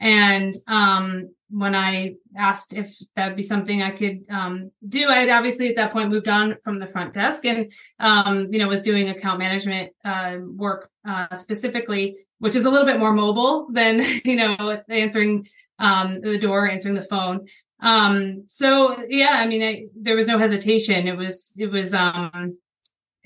And 0.00 0.54
um, 0.66 1.30
when 1.48 1.74
I 1.74 2.14
asked 2.36 2.74
if 2.74 2.94
that 3.14 3.28
would 3.28 3.36
be 3.36 3.42
something 3.42 3.82
I 3.82 3.90
could 3.90 4.24
um, 4.30 4.70
do, 4.86 5.08
I 5.08 5.16
had 5.16 5.30
obviously 5.30 5.68
at 5.68 5.76
that 5.76 5.92
point 5.92 6.10
moved 6.10 6.28
on 6.28 6.56
from 6.64 6.78
the 6.78 6.86
front 6.86 7.14
desk 7.14 7.44
and, 7.44 7.70
um, 8.00 8.48
you 8.52 8.58
know, 8.58 8.68
was 8.68 8.82
doing 8.82 9.08
account 9.08 9.38
management 9.38 9.92
uh, 10.04 10.36
work 10.40 10.90
uh, 11.06 11.34
specifically, 11.34 12.16
which 12.38 12.56
is 12.56 12.64
a 12.64 12.70
little 12.70 12.86
bit 12.86 12.98
more 12.98 13.12
mobile 13.12 13.68
than, 13.72 14.20
you 14.24 14.36
know, 14.36 14.82
answering 14.88 15.46
um, 15.78 16.20
the 16.20 16.38
door, 16.38 16.68
answering 16.68 16.94
the 16.94 17.02
phone. 17.02 17.46
Um, 17.80 18.44
so 18.46 19.04
yeah, 19.08 19.32
I 19.32 19.46
mean, 19.46 19.62
I, 19.62 19.86
there 19.94 20.16
was 20.16 20.28
no 20.28 20.38
hesitation. 20.38 21.06
It 21.06 21.16
was, 21.16 21.52
it 21.56 21.70
was, 21.70 21.94
um, 21.94 22.58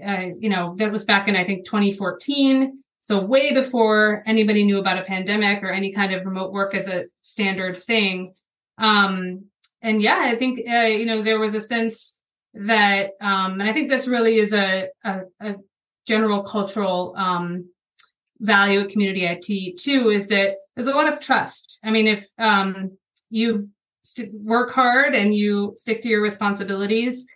uh, 0.05 0.27
you 0.39 0.49
know, 0.49 0.75
that 0.77 0.93
was 0.93 1.05
back 1.05 1.29
in, 1.29 1.37
I 1.37 1.45
think, 1.45 1.67
2014. 1.67 2.83
So 3.01 3.21
way 3.21 3.55
before 3.55 4.23
anybody 4.27 4.65
knew 4.65 4.79
about 4.79 4.99
a 4.99 5.05
pandemic 5.05 5.63
or 5.63 5.71
any 5.71 5.93
kind 5.93 6.13
of 6.13 6.25
remote 6.25 6.53
work 6.53 6.75
as 6.75 6.89
a 6.89 7.05
standard 7.23 7.77
thing. 7.77 8.35
Um, 8.79 9.47
and 9.83 10.03
yeah, 10.03 10.21
I 10.23 10.37
think, 10.37 10.61
uh, 10.69 10.87
you 10.87 11.07
know, 11.07 11.23
there 11.23 11.39
was 11.39 11.55
a 11.55 11.61
sense 11.61 12.17
that, 12.55 13.13
um, 13.21 13.61
and 13.61 13.69
I 13.69 13.73
think 13.73 13.89
this 13.89 14.07
really 14.07 14.37
is 14.37 14.53
a, 14.53 14.89
a, 15.05 15.21
a 15.41 15.55
general 16.07 16.43
cultural, 16.43 17.15
um, 17.17 17.71
value 18.39 18.81
at 18.81 18.89
community 18.89 19.25
IT 19.25 19.79
too, 19.79 20.11
is 20.11 20.29
that 20.29 20.57
there's 20.75 20.87
a 20.87 20.95
lot 20.95 21.13
of 21.13 21.21
trust. 21.21 21.79
I 21.85 21.91
mean, 21.91 22.07
if, 22.07 22.27
um, 22.39 22.97
you 23.31 23.71
st- 24.03 24.33
work 24.35 24.73
hard 24.73 25.15
and 25.15 25.35
you 25.35 25.75
stick 25.77 26.01
to 26.03 26.09
your 26.09 26.23
responsibilities, 26.23 27.27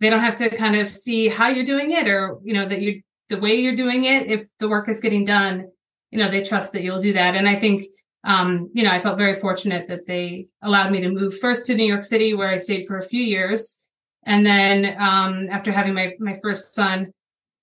they 0.00 0.10
don't 0.10 0.20
have 0.20 0.36
to 0.36 0.54
kind 0.56 0.76
of 0.76 0.88
see 0.88 1.28
how 1.28 1.48
you're 1.48 1.64
doing 1.64 1.92
it 1.92 2.08
or, 2.08 2.38
you 2.42 2.52
know, 2.52 2.68
that 2.68 2.80
you, 2.80 3.02
the 3.28 3.38
way 3.38 3.54
you're 3.54 3.76
doing 3.76 4.04
it. 4.04 4.30
If 4.30 4.46
the 4.58 4.68
work 4.68 4.88
is 4.88 5.00
getting 5.00 5.24
done, 5.24 5.68
you 6.10 6.18
know, 6.18 6.30
they 6.30 6.42
trust 6.42 6.72
that 6.72 6.82
you'll 6.82 7.00
do 7.00 7.12
that. 7.14 7.34
And 7.34 7.48
I 7.48 7.56
think, 7.56 7.86
um, 8.24 8.70
you 8.72 8.82
know, 8.82 8.90
I 8.90 8.98
felt 8.98 9.18
very 9.18 9.38
fortunate 9.40 9.88
that 9.88 10.06
they 10.06 10.46
allowed 10.62 10.92
me 10.92 11.00
to 11.00 11.10
move 11.10 11.38
first 11.38 11.66
to 11.66 11.74
New 11.74 11.86
York 11.86 12.04
City, 12.04 12.34
where 12.34 12.48
I 12.48 12.56
stayed 12.56 12.86
for 12.86 12.98
a 12.98 13.04
few 13.04 13.22
years. 13.22 13.78
And 14.24 14.46
then, 14.46 14.96
um, 14.98 15.48
after 15.50 15.72
having 15.72 15.94
my, 15.94 16.12
my 16.18 16.38
first 16.42 16.74
son, 16.74 17.12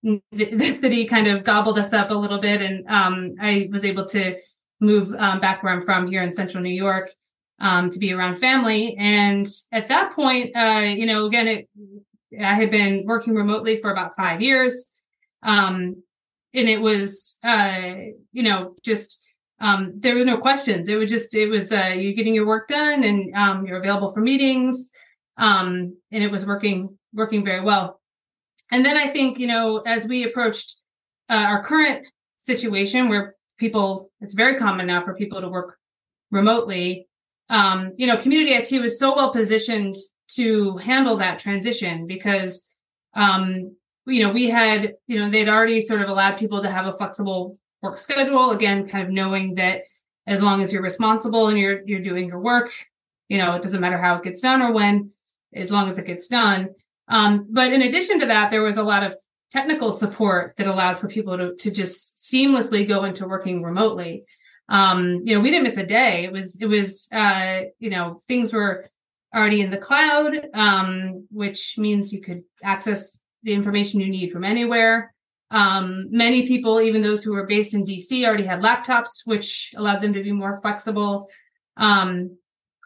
the, 0.03 0.19
the, 0.31 0.73
city 0.73 1.05
kind 1.05 1.27
of 1.27 1.43
gobbled 1.43 1.79
us 1.79 1.93
up 1.93 2.11
a 2.11 2.15
little 2.15 2.39
bit. 2.39 2.61
And, 2.61 2.87
um, 2.87 3.35
I 3.39 3.69
was 3.71 3.83
able 3.83 4.05
to 4.07 4.37
move, 4.79 5.13
um, 5.17 5.39
back 5.39 5.63
where 5.63 5.73
I'm 5.73 5.83
from 5.83 6.07
here 6.07 6.21
in 6.21 6.31
central 6.31 6.63
New 6.63 6.69
York 6.69 7.11
um, 7.61 7.89
to 7.91 7.99
be 7.99 8.11
around 8.11 8.37
family. 8.37 8.97
And 8.97 9.47
at 9.71 9.87
that 9.89 10.13
point, 10.15 10.57
uh, 10.57 10.79
you 10.79 11.05
know, 11.05 11.27
again, 11.27 11.47
it, 11.47 11.69
I 12.39 12.55
had 12.55 12.71
been 12.71 13.05
working 13.05 13.35
remotely 13.35 13.77
for 13.77 13.91
about 13.91 14.15
five 14.17 14.41
years. 14.41 14.91
Um, 15.43 16.03
and 16.53 16.67
it 16.67 16.81
was, 16.81 17.37
uh, 17.43 17.93
you 18.31 18.43
know, 18.43 18.75
just, 18.83 19.23
um, 19.61 19.93
there 19.95 20.15
were 20.15 20.25
no 20.25 20.37
questions. 20.37 20.89
It 20.89 20.95
was 20.95 21.09
just, 21.09 21.33
it 21.35 21.47
was, 21.47 21.71
uh, 21.71 21.93
you 21.95 22.13
getting 22.13 22.33
your 22.33 22.47
work 22.47 22.67
done 22.67 23.03
and, 23.03 23.33
um, 23.35 23.65
you're 23.65 23.79
available 23.79 24.11
for 24.11 24.21
meetings. 24.21 24.91
Um, 25.37 25.97
and 26.11 26.23
it 26.23 26.31
was 26.31 26.45
working, 26.45 26.97
working 27.13 27.45
very 27.45 27.61
well. 27.61 28.01
And 28.71 28.83
then 28.83 28.97
I 28.97 29.07
think, 29.07 29.37
you 29.37 29.47
know, 29.47 29.79
as 29.79 30.07
we 30.07 30.23
approached, 30.23 30.81
uh, 31.29 31.45
our 31.47 31.63
current 31.63 32.07
situation 32.39 33.07
where 33.07 33.35
people, 33.57 34.11
it's 34.19 34.33
very 34.33 34.55
common 34.55 34.87
now 34.87 35.03
for 35.03 35.13
people 35.13 35.41
to 35.41 35.47
work 35.47 35.77
remotely 36.31 37.07
um, 37.51 37.91
you 37.97 38.07
know, 38.07 38.17
community 38.17 38.53
IT 38.53 38.81
was 38.81 38.97
so 38.97 39.13
well 39.13 39.31
positioned 39.31 39.97
to 40.29 40.77
handle 40.77 41.17
that 41.17 41.37
transition 41.37 42.07
because, 42.07 42.63
um, 43.13 43.75
you 44.07 44.23
know, 44.23 44.31
we 44.31 44.49
had, 44.49 44.93
you 45.05 45.19
know, 45.19 45.29
they'd 45.29 45.49
already 45.49 45.85
sort 45.85 46.01
of 46.01 46.09
allowed 46.09 46.37
people 46.37 46.63
to 46.63 46.71
have 46.71 46.87
a 46.87 46.93
flexible 46.93 47.59
work 47.81 47.97
schedule. 47.97 48.51
Again, 48.51 48.87
kind 48.87 49.05
of 49.05 49.11
knowing 49.13 49.55
that 49.55 49.81
as 50.25 50.41
long 50.41 50.61
as 50.61 50.71
you're 50.71 50.81
responsible 50.81 51.49
and 51.49 51.59
you're 51.59 51.81
you're 51.85 52.01
doing 52.01 52.25
your 52.25 52.39
work, 52.39 52.71
you 53.27 53.37
know, 53.37 53.53
it 53.55 53.61
doesn't 53.61 53.81
matter 53.81 53.97
how 53.97 54.15
it 54.15 54.23
gets 54.23 54.39
done 54.39 54.61
or 54.61 54.71
when, 54.71 55.11
as 55.53 55.71
long 55.71 55.89
as 55.89 55.97
it 55.97 56.07
gets 56.07 56.29
done. 56.29 56.69
Um, 57.09 57.47
but 57.49 57.73
in 57.73 57.81
addition 57.81 58.21
to 58.21 58.27
that, 58.27 58.49
there 58.49 58.63
was 58.63 58.77
a 58.77 58.83
lot 58.83 59.03
of 59.03 59.13
technical 59.51 59.91
support 59.91 60.53
that 60.57 60.67
allowed 60.67 60.99
for 60.99 61.09
people 61.09 61.37
to 61.37 61.53
to 61.55 61.69
just 61.69 62.15
seamlessly 62.15 62.87
go 62.87 63.03
into 63.03 63.27
working 63.27 63.61
remotely 63.61 64.23
um, 64.71 65.21
you 65.25 65.35
know, 65.35 65.41
we 65.41 65.51
didn't 65.51 65.65
miss 65.65 65.75
a 65.75 65.85
day. 65.85 66.23
It 66.23 66.31
was, 66.31 66.57
it 66.61 66.65
was, 66.65 67.09
uh, 67.11 67.63
you 67.79 67.89
know, 67.89 68.19
things 68.29 68.53
were 68.53 68.85
already 69.35 69.59
in 69.59 69.69
the 69.69 69.77
cloud, 69.77 70.47
um, 70.53 71.27
which 71.29 71.75
means 71.77 72.13
you 72.13 72.21
could 72.21 72.43
access 72.63 73.19
the 73.43 73.51
information 73.51 73.99
you 73.99 74.09
need 74.09 74.31
from 74.31 74.45
anywhere. 74.45 75.13
Um, 75.51 76.07
many 76.09 76.47
people, 76.47 76.79
even 76.79 77.01
those 77.01 77.21
who 77.21 77.33
were 77.33 77.45
based 77.45 77.73
in 77.73 77.83
DC, 77.83 78.25
already 78.25 78.45
had 78.45 78.61
laptops, 78.61 79.23
which 79.25 79.73
allowed 79.75 79.99
them 79.99 80.13
to 80.13 80.23
be 80.23 80.31
more 80.31 80.61
flexible. 80.61 81.29
Um, 81.75 82.37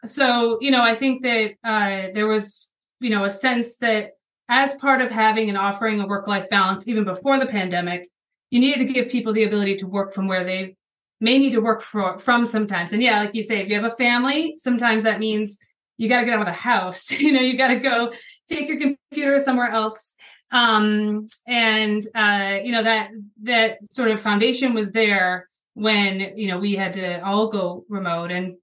so, 0.04 0.58
you 0.60 0.72
know, 0.72 0.82
I 0.82 0.96
think 0.96 1.22
that 1.22 1.52
uh, 1.62 2.08
there 2.12 2.26
was, 2.26 2.68
you 2.98 3.10
know, 3.10 3.22
a 3.22 3.30
sense 3.30 3.76
that 3.76 4.12
as 4.48 4.74
part 4.74 5.02
of 5.02 5.12
having 5.12 5.48
and 5.48 5.58
offering 5.58 6.00
a 6.00 6.06
work 6.06 6.26
life 6.26 6.50
balance, 6.50 6.88
even 6.88 7.04
before 7.04 7.38
the 7.38 7.46
pandemic, 7.46 8.08
you 8.50 8.58
needed 8.58 8.78
to 8.78 8.92
give 8.92 9.08
people 9.08 9.32
the 9.32 9.44
ability 9.44 9.76
to 9.76 9.86
work 9.86 10.12
from 10.12 10.26
where 10.26 10.42
they 10.42 10.76
may 11.20 11.38
need 11.38 11.52
to 11.52 11.60
work 11.60 11.82
for, 11.82 12.18
from 12.18 12.46
sometimes. 12.46 12.92
And 12.92 13.02
yeah, 13.02 13.20
like 13.20 13.34
you 13.34 13.42
say, 13.42 13.60
if 13.60 13.68
you 13.68 13.74
have 13.74 13.90
a 13.90 13.96
family, 13.96 14.54
sometimes 14.58 15.04
that 15.04 15.18
means 15.18 15.56
you 15.96 16.08
got 16.08 16.20
to 16.20 16.26
get 16.26 16.34
out 16.34 16.40
of 16.40 16.46
the 16.46 16.52
house. 16.52 17.10
you 17.20 17.32
know, 17.32 17.40
you 17.40 17.56
got 17.56 17.68
to 17.68 17.76
go 17.76 18.12
take 18.48 18.68
your 18.68 18.78
computer 18.78 19.40
somewhere 19.40 19.70
else. 19.70 20.14
Um, 20.52 21.26
and 21.46 22.06
uh, 22.14 22.58
you 22.62 22.70
know 22.70 22.84
that 22.84 23.10
that 23.42 23.78
sort 23.90 24.10
of 24.10 24.20
foundation 24.20 24.74
was 24.74 24.92
there 24.92 25.48
when 25.74 26.34
you 26.36 26.46
know 26.46 26.58
we 26.58 26.76
had 26.76 26.94
to 26.94 27.24
all 27.24 27.48
go 27.48 27.84
remote, 27.88 28.30
and 28.30 28.54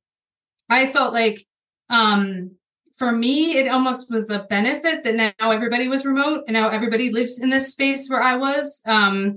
I 0.70 0.88
felt 0.88 1.14
like 1.14 1.46
um, 1.90 2.52
for 2.96 3.12
me 3.12 3.58
it 3.58 3.68
almost 3.68 4.10
was 4.10 4.30
a 4.30 4.40
benefit 4.50 5.04
that 5.04 5.36
now 5.40 5.52
everybody 5.52 5.90
was 5.90 6.06
remote 6.06 6.46
and 6.48 6.54
now 6.54 6.70
everybody 6.70 7.12
lives 7.12 7.42
in 7.42 7.50
this 7.50 7.72
space 7.72 8.08
where 8.08 8.24
I 8.24 8.38
was. 8.38 8.82
Um, 8.86 9.36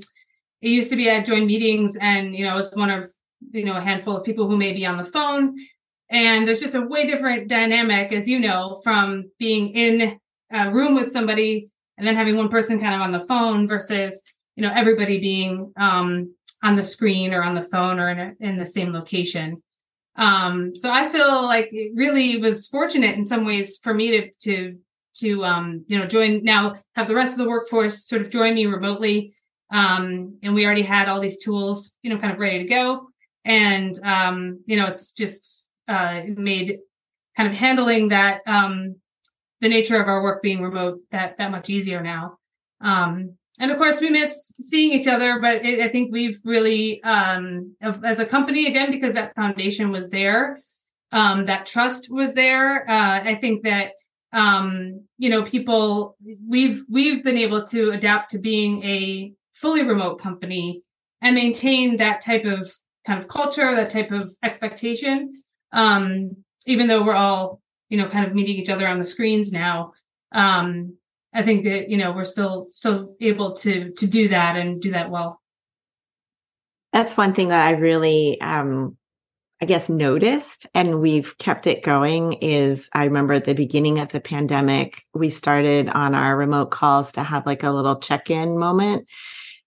it 0.67 0.71
used 0.71 0.91
to 0.91 0.97
be 0.97 1.09
I'd 1.09 1.25
join 1.25 1.47
meetings 1.47 1.97
and, 2.01 2.35
you 2.35 2.45
know, 2.45 2.51
I 2.51 2.57
was 2.57 2.73
one 2.75 2.91
of, 2.91 3.09
you 3.53 3.65
know, 3.65 3.77
a 3.77 3.81
handful 3.81 4.17
of 4.17 4.25
people 4.25 4.49
who 4.49 4.57
may 4.57 4.73
be 4.73 4.85
on 4.85 4.97
the 4.97 5.05
phone. 5.05 5.55
And 6.11 6.47
there's 6.47 6.61
just 6.61 6.75
a 6.75 6.81
way 6.81 7.07
different 7.07 7.49
dynamic, 7.49 8.13
as 8.13 8.29
you 8.29 8.41
know, 8.41 8.81
from 8.83 9.31
being 9.39 9.69
in 9.69 10.19
a 10.51 10.73
room 10.73 10.97
with 10.97 11.13
somebody 11.13 11.69
and 11.97 12.05
then 12.05 12.17
having 12.17 12.37
one 12.37 12.49
person 12.49 12.81
kind 12.81 12.97
of 12.97 13.01
on 13.01 13.13
the 13.13 13.25
phone 13.27 13.69
versus, 13.69 14.21
you 14.57 14.63
know, 14.65 14.73
everybody 14.75 15.21
being 15.21 15.73
um, 15.77 16.35
on 16.65 16.75
the 16.75 16.83
screen 16.83 17.33
or 17.33 17.45
on 17.45 17.55
the 17.55 17.63
phone 17.63 18.01
or 18.01 18.11
in, 18.11 18.19
a, 18.19 18.33
in 18.41 18.57
the 18.57 18.67
same 18.67 18.93
location. 18.93 19.63
Um, 20.17 20.75
so 20.75 20.91
I 20.91 21.09
feel 21.09 21.45
like 21.45 21.69
it 21.71 21.93
really 21.95 22.39
was 22.39 22.67
fortunate 22.67 23.15
in 23.15 23.25
some 23.25 23.45
ways 23.45 23.79
for 23.81 23.95
me 23.95 24.11
to, 24.11 24.31
to, 24.41 24.79
to, 25.19 25.45
um, 25.45 25.85
you 25.87 25.97
know, 25.97 26.07
join 26.07 26.43
now, 26.43 26.75
have 26.97 27.07
the 27.07 27.15
rest 27.15 27.31
of 27.31 27.39
the 27.39 27.49
workforce 27.49 28.05
sort 28.05 28.23
of 28.23 28.31
join 28.31 28.55
me 28.57 28.67
remotely 28.67 29.33
um, 29.71 30.39
and 30.43 30.55
we 30.55 30.65
already 30.65 30.83
had 30.83 31.09
all 31.09 31.21
these 31.21 31.39
tools, 31.39 31.93
you 32.03 32.11
know, 32.11 32.19
kind 32.19 32.33
of 32.33 32.39
ready 32.39 32.59
to 32.59 32.65
go. 32.65 33.09
And, 33.45 33.97
um, 34.05 34.63
you 34.67 34.77
know, 34.77 34.87
it's 34.87 35.13
just, 35.13 35.69
uh, 35.89 36.23
made 36.37 36.79
kind 37.37 37.49
of 37.49 37.55
handling 37.55 38.09
that, 38.09 38.41
um, 38.47 38.97
the 39.61 39.69
nature 39.69 40.01
of 40.01 40.09
our 40.09 40.23
work 40.23 40.43
being 40.43 40.63
remote 40.63 41.01
that, 41.11 41.39
that 41.39 41.51
much 41.51 41.71
easier 41.71 42.03
now. 42.03 42.39
Um, 42.81 43.37
and 43.59 43.71
of 43.71 43.79
course 43.79 44.01
we 44.01 44.11
miss 44.11 44.53
seeing 44.61 44.93
each 44.93 45.07
other, 45.07 45.41
but 45.41 45.65
it, 45.65 45.81
I 45.81 45.89
think 45.89 46.13
we've 46.13 46.39
really, 46.45 47.03
um, 47.03 47.75
as 47.81 48.19
a 48.19 48.27
company 48.27 48.67
again, 48.67 48.91
because 48.91 49.15
that 49.15 49.35
foundation 49.35 49.91
was 49.91 50.11
there, 50.11 50.59
um, 51.13 51.47
that 51.47 51.67
trust 51.67 52.09
was 52.11 52.35
there. 52.35 52.89
Uh, 52.89 53.21
I 53.23 53.35
think 53.37 53.63
that, 53.63 53.93
um, 54.33 55.07
you 55.17 55.31
know, 55.31 55.43
people, 55.43 56.17
we've, 56.47 56.83
we've 56.91 57.25
been 57.25 57.39
able 57.39 57.65
to 57.69 57.93
adapt 57.93 58.33
to 58.33 58.39
being 58.39 58.83
a 58.83 59.33
fully 59.61 59.83
remote 59.83 60.21
company 60.21 60.83
and 61.23 61.35
maintain 61.35 61.97
that 61.97 62.23
type 62.23 62.45
of 62.45 62.73
kind 63.07 63.21
of 63.21 63.29
culture, 63.29 63.75
that 63.75 63.91
type 63.91 64.11
of 64.11 64.31
expectation. 64.43 65.43
Um, 65.73 66.37
even 66.67 66.89
though 66.89 67.03
we're 67.03 67.15
all, 67.15 67.61
you 67.89 67.97
know, 67.97 68.09
kind 68.09 68.27
of 68.27 68.35
meeting 68.35 68.57
each 68.57 68.71
other 68.71 68.87
on 68.87 68.99
the 68.99 69.05
screens 69.05 69.53
now, 69.53 69.93
um, 70.33 70.97
I 71.33 71.43
think 71.43 71.65
that 71.65 71.91
you 71.91 71.97
know 71.97 72.13
we're 72.13 72.25
still 72.25 72.67
still 72.69 73.15
able 73.21 73.55
to 73.57 73.93
to 73.93 74.07
do 74.07 74.29
that 74.29 74.57
and 74.57 74.81
do 74.81 74.93
that 74.93 75.11
well. 75.11 75.41
That's 76.93 77.17
one 77.17 77.35
thing 77.35 77.49
that 77.49 77.67
I 77.67 77.73
really 77.73 78.41
um, 78.41 78.97
I 79.61 79.65
guess, 79.65 79.89
noticed 79.89 80.67
and 80.75 81.01
we've 81.01 81.37
kept 81.39 81.67
it 81.67 81.83
going 81.83 82.35
is 82.35 82.91
I 82.93 83.05
remember 83.05 83.35
at 83.35 83.47
the 83.47 83.55
beginning 83.55 83.99
of 83.99 84.09
the 84.09 84.21
pandemic, 84.21 85.03
we 85.15 85.31
started 85.31 85.89
on 85.89 86.15
our 86.15 86.37
remote 86.37 86.71
calls 86.71 87.13
to 87.13 87.23
have 87.23 87.47
like 87.47 87.63
a 87.63 87.71
little 87.71 87.99
check 87.99 88.31
in 88.31 88.59
moment 88.59 89.07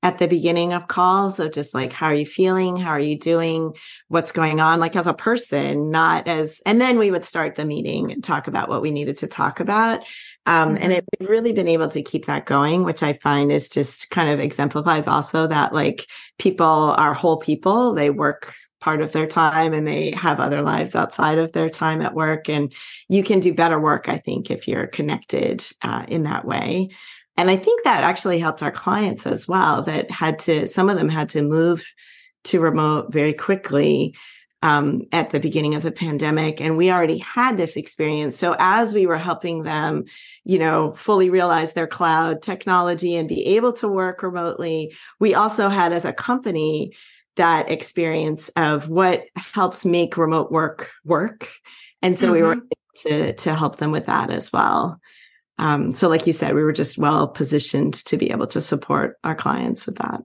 at 0.02 0.18
the 0.18 0.28
beginning 0.28 0.74
of 0.74 0.88
calls 0.88 1.40
of 1.40 1.52
just 1.52 1.74
like 1.74 1.92
how 1.92 2.08
are 2.08 2.14
you 2.14 2.26
feeling? 2.26 2.78
How 2.78 2.92
are 2.92 3.00
you 3.00 3.18
doing? 3.18 3.74
What's 4.08 4.32
going 4.32 4.60
on? 4.60 4.80
Like 4.80 4.96
as 4.96 5.08
a 5.08 5.14
person 5.14 5.92
not 5.92 6.28
as 6.28 6.62
and 6.66 6.80
then 6.80 6.98
we 7.00 7.12
would 7.12 7.26
start 7.26 7.56
the 7.56 7.66
meeting 7.66 8.12
and 8.12 8.24
talk 8.24 8.48
about 8.48 8.70
what 8.70 8.82
we 8.82 8.92
needed 8.92 9.18
to 9.18 9.28
talk 9.28 9.60
about 9.60 10.04
um, 10.46 10.76
mm-hmm. 10.76 10.84
and 10.84 10.94
it, 10.94 11.06
we've 11.20 11.30
really 11.30 11.52
been 11.52 11.68
able 11.68 11.90
to 11.90 12.02
keep 12.02 12.26
that 12.26 12.46
going 12.46 12.84
which 12.84 13.04
i 13.04 13.14
find 13.14 13.52
is 13.52 13.70
just 13.70 14.10
kind 14.10 14.30
of 14.30 14.40
exemplifies 14.40 15.08
also 15.08 15.48
that 15.48 15.74
like 15.74 16.08
people 16.40 16.66
are 16.66 17.14
whole 17.14 17.38
people. 17.38 17.94
They 17.94 18.10
work 18.10 18.56
part 18.80 19.02
of 19.02 19.12
their 19.12 19.28
time 19.28 19.74
and 19.74 19.86
they 19.86 20.12
have 20.12 20.40
other 20.40 20.62
lives 20.62 20.96
outside 20.96 21.38
of 21.38 21.52
their 21.52 21.70
time 21.70 22.02
at 22.02 22.16
work 22.16 22.48
and 22.48 22.74
you 23.10 23.24
can 23.26 23.42
do 23.42 23.54
better 23.54 23.78
work 23.78 24.08
i 24.08 24.18
think 24.18 24.50
if 24.50 24.70
you're 24.70 24.88
connected 24.88 25.68
uh, 25.82 26.06
in 26.08 26.24
that 26.24 26.46
way 26.46 26.88
and 27.40 27.50
I 27.50 27.56
think 27.56 27.86
that 27.86 28.04
actually 28.04 28.38
helped 28.38 28.62
our 28.62 28.72
clients 28.72 29.26
as 29.26 29.48
well, 29.48 29.82
that 29.84 30.12
had 30.12 30.40
to, 30.40 30.68
some 30.68 30.90
of 30.90 30.98
them 30.98 31.08
had 31.08 31.30
to 31.30 31.42
move 31.42 31.90
to 32.44 32.60
remote 32.60 33.14
very 33.14 33.32
quickly. 33.34 34.14
um, 34.62 35.04
at 35.14 35.30
the 35.30 35.40
beginning 35.40 35.74
of 35.74 35.84
the 35.84 35.92
pandemic 35.92 36.60
and 36.60 36.76
we 36.76 36.92
already 36.92 37.20
had 37.20 37.56
this 37.56 37.78
experience 37.78 38.36
so 38.36 38.58
as 38.60 38.94
we 38.94 39.06
were 39.06 39.18
helping 39.18 39.64
them 39.64 40.04
you 40.44 40.60
know 40.60 40.92
fully 40.96 41.30
realize 41.30 41.72
their 41.72 41.88
cloud 41.88 42.42
technology 42.42 43.16
and 43.16 43.30
be 43.30 43.56
able 43.56 43.72
to 43.72 43.88
work 43.88 44.22
remotely 44.22 44.94
we 45.18 45.34
also 45.34 45.70
had 45.70 45.94
as 45.94 46.04
a 46.04 46.12
company 46.12 46.92
that 47.38 47.72
experience 47.72 48.50
of 48.58 48.90
what 48.90 49.24
helps 49.38 49.86
make 49.86 50.18
remote 50.18 50.52
work 50.52 50.92
work 51.06 51.50
and 52.02 52.20
so 52.20 52.26
mm-hmm. 52.26 52.34
we 52.34 52.42
were 52.44 52.56
mm-hmm. 52.58 53.08
to 53.08 53.32
to 53.32 53.56
help 53.56 53.78
them 53.78 53.94
with 53.94 54.08
that 54.08 54.30
as 54.30 54.52
well 54.52 55.00
um, 55.60 55.92
so 55.92 56.08
like 56.08 56.26
you 56.26 56.34
said 56.34 56.56
we 56.56 56.64
were 56.64 56.74
just 56.74 56.98
well 56.98 57.28
positioned 57.28 57.94
to 57.94 58.18
be 58.18 58.32
able 58.32 58.48
to 58.48 58.62
support 58.62 59.18
our 59.24 59.36
clients 59.36 59.86
with 59.86 59.96
that 59.98 60.22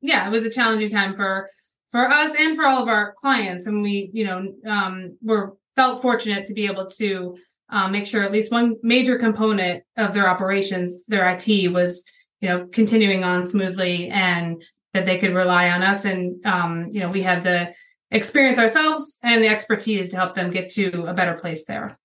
yeah 0.00 0.26
it 0.26 0.30
was 0.30 0.44
a 0.44 0.50
challenging 0.50 0.90
time 0.90 1.14
for 1.14 1.48
for 1.90 2.08
us 2.08 2.34
and 2.38 2.56
for 2.56 2.64
all 2.64 2.82
of 2.82 2.88
our 2.88 3.12
clients. 3.14 3.66
And 3.66 3.82
we, 3.82 4.10
you 4.12 4.24
know, 4.24 4.54
um, 4.66 5.16
we're 5.22 5.50
felt 5.76 6.02
fortunate 6.02 6.46
to 6.46 6.54
be 6.54 6.66
able 6.66 6.86
to 6.86 7.36
um, 7.68 7.92
make 7.92 8.06
sure 8.06 8.22
at 8.22 8.32
least 8.32 8.52
one 8.52 8.76
major 8.82 9.18
component 9.18 9.84
of 9.96 10.14
their 10.14 10.28
operations, 10.28 11.06
their 11.06 11.28
IT, 11.28 11.72
was, 11.72 12.04
you 12.40 12.48
know, 12.48 12.66
continuing 12.66 13.24
on 13.24 13.46
smoothly 13.46 14.08
and 14.08 14.62
that 14.92 15.06
they 15.06 15.18
could 15.18 15.34
rely 15.34 15.70
on 15.70 15.82
us. 15.82 16.04
And, 16.04 16.44
um, 16.44 16.88
you 16.90 17.00
know, 17.00 17.10
we 17.10 17.22
had 17.22 17.44
the 17.44 17.72
experience 18.10 18.58
ourselves 18.58 19.20
and 19.22 19.42
the 19.42 19.48
expertise 19.48 20.08
to 20.08 20.16
help 20.16 20.34
them 20.34 20.50
get 20.50 20.70
to 20.70 21.04
a 21.06 21.14
better 21.14 21.34
place 21.34 21.64
there. 21.66 21.96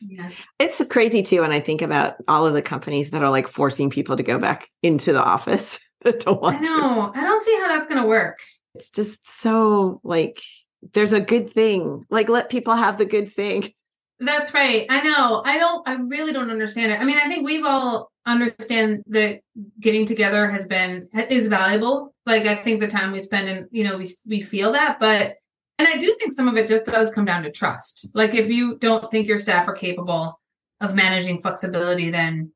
Yeah. 0.00 0.30
It's 0.58 0.82
crazy 0.88 1.22
too 1.22 1.42
when 1.42 1.52
I 1.52 1.60
think 1.60 1.82
about 1.82 2.14
all 2.28 2.46
of 2.46 2.54
the 2.54 2.62
companies 2.62 3.10
that 3.10 3.22
are 3.22 3.30
like 3.30 3.48
forcing 3.48 3.90
people 3.90 4.16
to 4.16 4.22
go 4.22 4.38
back 4.38 4.68
into 4.82 5.12
the 5.12 5.22
office. 5.22 5.78
don't 6.04 6.40
want 6.40 6.58
I 6.58 6.60
know. 6.60 7.12
To. 7.12 7.18
I 7.18 7.22
don't 7.22 7.42
see 7.42 7.56
how 7.60 7.68
that's 7.68 7.86
going 7.86 8.02
to 8.02 8.08
work 8.08 8.38
it's 8.74 8.90
just 8.90 9.26
so 9.28 10.00
like 10.02 10.42
there's 10.92 11.12
a 11.12 11.20
good 11.20 11.50
thing. 11.50 12.04
Like 12.10 12.28
let 12.28 12.50
people 12.50 12.74
have 12.74 12.98
the 12.98 13.06
good 13.06 13.32
thing. 13.32 13.72
That's 14.20 14.52
right. 14.54 14.86
I 14.88 15.02
know. 15.02 15.42
I 15.44 15.58
don't 15.58 15.88
I 15.88 15.94
really 15.94 16.32
don't 16.32 16.50
understand 16.50 16.92
it. 16.92 17.00
I 17.00 17.04
mean, 17.04 17.18
I 17.18 17.28
think 17.28 17.44
we've 17.44 17.64
all 17.64 18.10
understand 18.26 19.04
that 19.08 19.40
getting 19.80 20.06
together 20.06 20.48
has 20.48 20.66
been 20.66 21.08
is 21.30 21.46
valuable. 21.46 22.14
Like 22.26 22.46
I 22.46 22.56
think 22.56 22.80
the 22.80 22.88
time 22.88 23.12
we 23.12 23.20
spend 23.20 23.48
and 23.48 23.68
you 23.70 23.84
know, 23.84 23.96
we 23.96 24.12
we 24.26 24.40
feel 24.40 24.72
that, 24.72 24.98
but 25.00 25.36
and 25.78 25.88
I 25.88 25.96
do 25.96 26.14
think 26.18 26.32
some 26.32 26.48
of 26.48 26.56
it 26.56 26.68
just 26.68 26.84
does 26.84 27.12
come 27.12 27.24
down 27.24 27.42
to 27.42 27.50
trust. 27.50 28.08
Like 28.14 28.34
if 28.34 28.48
you 28.48 28.78
don't 28.78 29.10
think 29.10 29.26
your 29.26 29.38
staff 29.38 29.66
are 29.68 29.74
capable 29.74 30.40
of 30.80 30.94
managing 30.94 31.40
flexibility, 31.40 32.10
then 32.10 32.52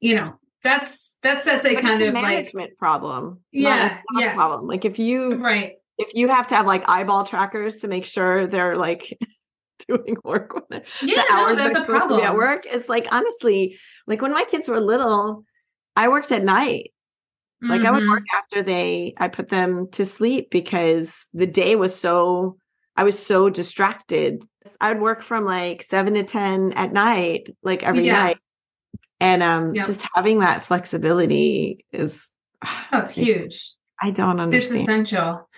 you 0.00 0.16
know, 0.16 0.34
that's 0.62 1.16
that's 1.22 1.44
that's 1.44 1.64
a 1.66 1.74
but 1.74 1.82
kind 1.82 2.02
of 2.02 2.14
management 2.14 2.70
like, 2.70 2.78
problem. 2.78 3.40
Yeah, 3.52 4.00
yes. 4.18 4.34
problem. 4.34 4.66
Like 4.66 4.84
if 4.84 4.98
you 4.98 5.34
right, 5.34 5.74
if 5.98 6.14
you 6.14 6.28
have 6.28 6.46
to 6.48 6.56
have 6.56 6.66
like 6.66 6.88
eyeball 6.88 7.24
trackers 7.24 7.78
to 7.78 7.88
make 7.88 8.04
sure 8.04 8.46
they're 8.46 8.76
like 8.76 9.18
doing 9.88 10.16
work 10.24 10.54
when 10.54 10.64
they're, 10.70 10.82
yeah, 11.02 11.22
the 11.28 11.32
hours 11.32 11.58
no, 11.58 11.64
they're 11.64 11.74
supposed 11.74 11.88
problem. 11.88 12.20
to 12.20 12.22
be 12.22 12.26
at 12.26 12.34
work. 12.34 12.64
It's 12.66 12.88
like 12.88 13.06
honestly, 13.12 13.78
like 14.06 14.22
when 14.22 14.32
my 14.32 14.44
kids 14.44 14.68
were 14.68 14.80
little, 14.80 15.44
I 15.96 16.08
worked 16.08 16.32
at 16.32 16.44
night. 16.44 16.91
Like 17.62 17.82
mm-hmm. 17.82 17.86
I 17.86 17.90
would 17.92 18.08
work 18.08 18.20
mm-hmm. 18.22 18.36
after 18.36 18.62
they 18.62 19.14
I 19.18 19.28
put 19.28 19.48
them 19.48 19.88
to 19.92 20.04
sleep 20.04 20.50
because 20.50 21.26
the 21.32 21.46
day 21.46 21.76
was 21.76 21.98
so 21.98 22.56
I 22.96 23.04
was 23.04 23.18
so 23.18 23.48
distracted. 23.48 24.44
I 24.80 24.92
would 24.92 25.02
work 25.02 25.22
from 25.22 25.44
like 25.44 25.82
seven 25.82 26.14
to 26.14 26.24
ten 26.24 26.72
at 26.72 26.92
night, 26.92 27.48
like 27.62 27.82
every 27.82 28.06
yeah. 28.06 28.12
night 28.12 28.38
and 29.22 29.42
um 29.42 29.74
yep. 29.74 29.86
just 29.86 30.04
having 30.14 30.40
that 30.40 30.64
flexibility 30.64 31.86
is 31.92 32.28
oh, 32.64 32.98
it's 32.98 33.12
huge 33.12 33.72
i 34.02 34.10
don't 34.10 34.40
understand 34.40 34.80
it's 34.80 34.82
essential 34.82 35.48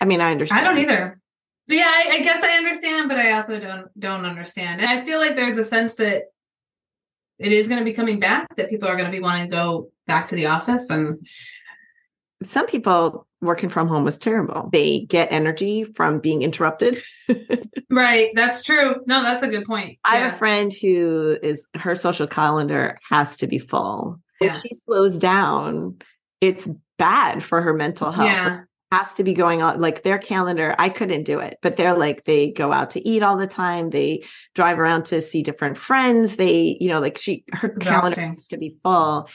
i 0.00 0.04
mean 0.06 0.22
i 0.22 0.30
understand 0.30 0.64
i 0.64 0.68
don't 0.68 0.78
either 0.78 1.20
yeah 1.66 1.84
I, 1.84 2.10
I 2.12 2.22
guess 2.22 2.42
i 2.42 2.52
understand 2.52 3.08
but 3.08 3.18
i 3.18 3.32
also 3.32 3.58
don't 3.58 3.88
don't 3.98 4.24
understand 4.24 4.80
and 4.80 4.88
i 4.88 5.04
feel 5.04 5.18
like 5.18 5.34
there's 5.34 5.58
a 5.58 5.64
sense 5.64 5.96
that 5.96 6.22
it 7.38 7.52
is 7.52 7.68
going 7.68 7.78
to 7.78 7.84
be 7.84 7.92
coming 7.92 8.18
back 8.20 8.54
that 8.56 8.70
people 8.70 8.88
are 8.88 8.96
going 8.96 9.10
to 9.10 9.16
be 9.16 9.22
wanting 9.22 9.50
to 9.50 9.56
go 9.56 9.90
back 10.06 10.28
to 10.28 10.34
the 10.34 10.46
office 10.46 10.90
and 10.90 11.26
some 12.42 12.66
people 12.66 13.26
working 13.40 13.68
from 13.68 13.88
home 13.88 14.04
was 14.04 14.18
terrible. 14.18 14.68
They 14.72 15.00
get 15.00 15.32
energy 15.32 15.84
from 15.84 16.20
being 16.20 16.42
interrupted. 16.42 17.02
right. 17.90 18.30
That's 18.34 18.62
true. 18.62 18.96
No, 19.06 19.22
that's 19.22 19.42
a 19.42 19.48
good 19.48 19.64
point. 19.64 19.98
I 20.04 20.16
have 20.16 20.34
a 20.34 20.36
friend 20.36 20.72
who 20.72 21.38
is 21.42 21.66
her 21.74 21.94
social 21.94 22.26
calendar 22.26 22.98
has 23.08 23.36
to 23.38 23.46
be 23.46 23.58
full. 23.58 24.20
Yeah. 24.40 24.48
If 24.48 24.56
she 24.56 24.70
slows 24.86 25.18
down, 25.18 25.98
it's 26.40 26.68
bad 26.96 27.42
for 27.42 27.60
her 27.60 27.74
mental 27.74 28.12
health. 28.12 28.28
Yeah. 28.28 28.60
Has 28.90 29.12
to 29.14 29.24
be 29.24 29.34
going 29.34 29.62
on 29.62 29.80
like 29.80 30.02
their 30.02 30.18
calendar. 30.18 30.74
I 30.78 30.88
couldn't 30.88 31.24
do 31.24 31.40
it, 31.40 31.58
but 31.60 31.76
they're 31.76 31.94
like 31.94 32.24
they 32.24 32.50
go 32.50 32.72
out 32.72 32.90
to 32.90 33.06
eat 33.06 33.22
all 33.22 33.36
the 33.36 33.46
time. 33.46 33.90
They 33.90 34.24
drive 34.54 34.78
around 34.78 35.04
to 35.06 35.20
see 35.20 35.42
different 35.42 35.76
friends. 35.76 36.36
They, 36.36 36.78
you 36.80 36.88
know, 36.88 37.00
like 37.00 37.18
she 37.18 37.44
her 37.52 37.68
calendar 37.68 38.34
to 38.48 38.56
be 38.56 38.76
full. 38.82 39.28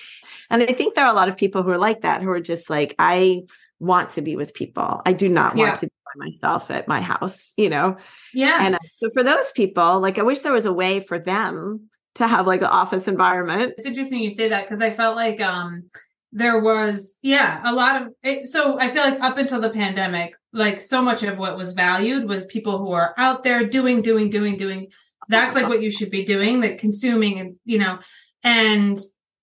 And 0.50 0.64
I 0.64 0.74
think 0.74 0.96
there 0.96 1.06
are 1.06 1.12
a 1.12 1.16
lot 1.16 1.30
of 1.30 1.38
people 1.38 1.62
who 1.62 1.70
are 1.70 1.78
like 1.78 2.02
that, 2.02 2.22
who 2.22 2.30
are 2.30 2.40
just 2.42 2.70
like, 2.70 2.96
I 2.98 3.44
want 3.80 4.12
to 4.12 4.22
be 4.22 4.36
with 4.36 4.54
people. 4.54 5.02
I 5.06 5.14
do 5.14 5.30
not 5.30 5.56
want 5.56 5.70
yeah. 5.70 5.76
to 5.76 5.86
be 5.86 5.92
by 6.06 6.26
myself 6.26 6.72
at 6.72 6.88
my 6.88 7.02
house, 7.02 7.54
you 7.58 7.70
know? 7.70 7.98
Yeah. 8.34 8.60
And 8.62 8.76
uh, 8.76 8.80
so 8.96 9.10
for 9.14 9.24
those 9.24 9.52
people, 9.52 10.00
like, 10.00 10.18
I 10.18 10.24
wish 10.24 10.42
there 10.42 10.54
was 10.54 10.66
a 10.66 10.74
way 10.74 11.00
for 11.02 11.20
them 11.20 11.90
to 12.16 12.28
have 12.28 12.48
like 12.48 12.62
an 12.62 12.68
office 12.68 13.08
environment. 13.08 13.74
It's 13.78 13.88
interesting 13.88 14.20
you 14.20 14.30
say 14.30 14.50
that 14.50 14.70
because 14.70 14.82
I 14.82 14.92
felt 14.92 15.16
like, 15.16 15.42
um, 15.42 15.90
there 16.36 16.60
was 16.60 17.18
yeah 17.22 17.62
a 17.64 17.72
lot 17.72 18.02
of 18.02 18.08
it, 18.24 18.48
so 18.48 18.80
i 18.80 18.90
feel 18.90 19.04
like 19.04 19.22
up 19.22 19.38
until 19.38 19.62
the 19.62 19.70
pandemic 19.70 20.34
like 20.54 20.80
so 20.80 21.02
much 21.02 21.24
of 21.24 21.38
what 21.38 21.58
was 21.58 21.74
valued 21.74 22.30
was 22.30 22.46
people 22.46 22.78
who 22.78 22.92
are 22.92 23.14
out 23.18 23.44
there 23.44 23.66
doing 23.66 24.02
doing 24.02 24.30
doing 24.30 24.56
doing. 24.56 24.88
That's 25.28 25.56
like 25.56 25.68
what 25.68 25.82
you 25.82 25.90
should 25.90 26.12
be 26.12 26.24
doing 26.24 26.62
like 26.62 26.78
consuming 26.78 27.40
and 27.40 27.56
you 27.66 27.80
know 27.80 28.00
and 28.44 29.00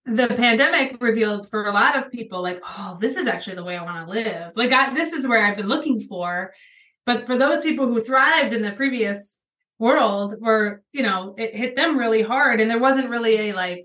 the 0.06 0.28
pandemic 0.28 0.96
revealed 1.00 1.48
for 1.50 1.66
a 1.66 1.72
lot 1.72 1.96
of 1.96 2.10
people 2.10 2.42
like 2.42 2.60
oh 2.62 2.98
this 3.00 3.16
is 3.16 3.26
actually 3.26 3.56
the 3.56 3.64
way 3.64 3.76
i 3.76 3.82
want 3.82 4.06
to 4.06 4.12
live. 4.12 4.52
Like 4.54 4.72
I, 4.72 4.94
this 4.94 5.12
is 5.12 5.26
where 5.26 5.44
i've 5.44 5.56
been 5.56 5.68
looking 5.68 6.00
for. 6.00 6.52
But 7.06 7.26
for 7.26 7.36
those 7.36 7.60
people 7.60 7.86
who 7.86 8.04
thrived 8.04 8.52
in 8.52 8.62
the 8.62 8.72
previous 8.72 9.36
world 9.78 10.36
where 10.38 10.82
you 10.92 11.02
know 11.02 11.34
it 11.36 11.56
hit 11.56 11.74
them 11.76 11.98
really 11.98 12.22
hard. 12.22 12.60
And 12.60 12.70
there 12.70 12.78
wasn't 12.78 13.10
really 13.10 13.50
a 13.50 13.54
like 13.54 13.84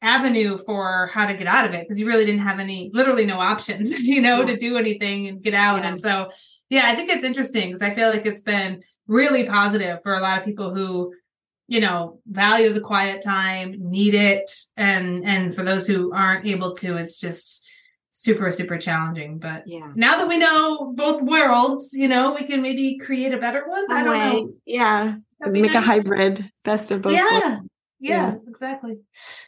avenue 0.00 0.56
for 0.58 1.08
how 1.08 1.26
to 1.26 1.34
get 1.34 1.48
out 1.48 1.66
of 1.66 1.74
it 1.74 1.82
because 1.82 1.98
you 1.98 2.06
really 2.06 2.24
didn't 2.24 2.40
have 2.40 2.60
any 2.60 2.90
literally 2.94 3.26
no 3.26 3.40
options 3.40 3.98
you 3.98 4.20
know 4.20 4.40
yeah. 4.40 4.46
to 4.46 4.56
do 4.56 4.76
anything 4.76 5.26
and 5.26 5.42
get 5.42 5.54
out 5.54 5.82
yeah. 5.82 5.88
and 5.88 6.00
so 6.00 6.28
yeah 6.70 6.82
i 6.86 6.94
think 6.94 7.10
it's 7.10 7.24
interesting 7.24 7.68
because 7.68 7.82
i 7.82 7.92
feel 7.92 8.08
like 8.08 8.24
it's 8.24 8.42
been 8.42 8.80
really 9.08 9.46
positive 9.46 9.98
for 10.04 10.14
a 10.14 10.20
lot 10.20 10.38
of 10.38 10.44
people 10.44 10.72
who 10.72 11.12
you 11.66 11.80
know 11.80 12.20
value 12.26 12.72
the 12.72 12.80
quiet 12.80 13.22
time 13.22 13.74
need 13.78 14.14
it 14.14 14.50
and 14.76 15.24
and 15.24 15.54
for 15.54 15.64
those 15.64 15.86
who 15.86 16.12
aren't 16.12 16.46
able 16.46 16.74
to 16.74 16.96
it's 16.96 17.18
just 17.18 17.66
super 18.12 18.50
super 18.52 18.78
challenging 18.78 19.38
but 19.38 19.64
yeah 19.66 19.92
now 19.96 20.16
that 20.16 20.28
we 20.28 20.38
know 20.38 20.92
both 20.96 21.22
worlds 21.22 21.92
you 21.92 22.06
know 22.06 22.32
we 22.34 22.46
can 22.46 22.62
maybe 22.62 22.98
create 22.98 23.34
a 23.34 23.38
better 23.38 23.68
one 23.68 23.84
i 23.92 24.02
don't 24.02 24.16
know 24.16 24.52
yeah 24.64 25.16
make 25.40 25.64
nice. 25.64 25.74
a 25.74 25.80
hybrid 25.80 26.50
best 26.64 26.90
of 26.92 27.02
both 27.02 27.12
yeah. 27.12 27.58
Yeah 28.00 28.30
yeah 28.30 28.34
exactly 28.46 28.96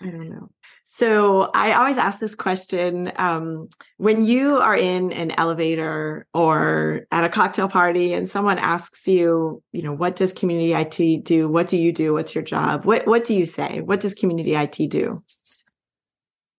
i 0.02 0.06
don't 0.06 0.30
know 0.30 0.50
so 0.92 1.52
I 1.54 1.74
always 1.74 1.98
ask 1.98 2.18
this 2.18 2.34
question 2.34 3.12
um, 3.14 3.68
when 3.98 4.24
you 4.24 4.56
are 4.56 4.74
in 4.74 5.12
an 5.12 5.30
elevator 5.38 6.26
or 6.34 7.02
at 7.12 7.22
a 7.22 7.28
cocktail 7.28 7.68
party 7.68 8.12
and 8.12 8.28
someone 8.28 8.58
asks 8.58 9.06
you, 9.06 9.62
you 9.70 9.82
know, 9.82 9.92
what 9.92 10.16
does 10.16 10.32
community 10.32 10.72
IT 10.72 11.24
do? 11.24 11.48
What 11.48 11.68
do 11.68 11.76
you 11.76 11.92
do? 11.92 12.12
What's 12.12 12.34
your 12.34 12.42
job? 12.42 12.86
What 12.86 13.06
what 13.06 13.22
do 13.22 13.34
you 13.34 13.46
say? 13.46 13.82
What 13.82 14.00
does 14.00 14.14
community 14.14 14.56
IT 14.56 14.90
do? 14.90 15.20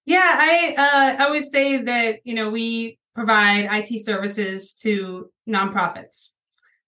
Yeah, 0.06 0.24
I 0.24 1.18
uh, 1.20 1.26
always 1.26 1.52
say 1.52 1.82
that 1.82 2.20
you 2.24 2.34
know 2.34 2.50
we 2.50 3.00
provide 3.14 3.68
IT 3.70 4.00
services 4.00 4.76
to 4.76 5.30
nonprofits. 5.46 6.30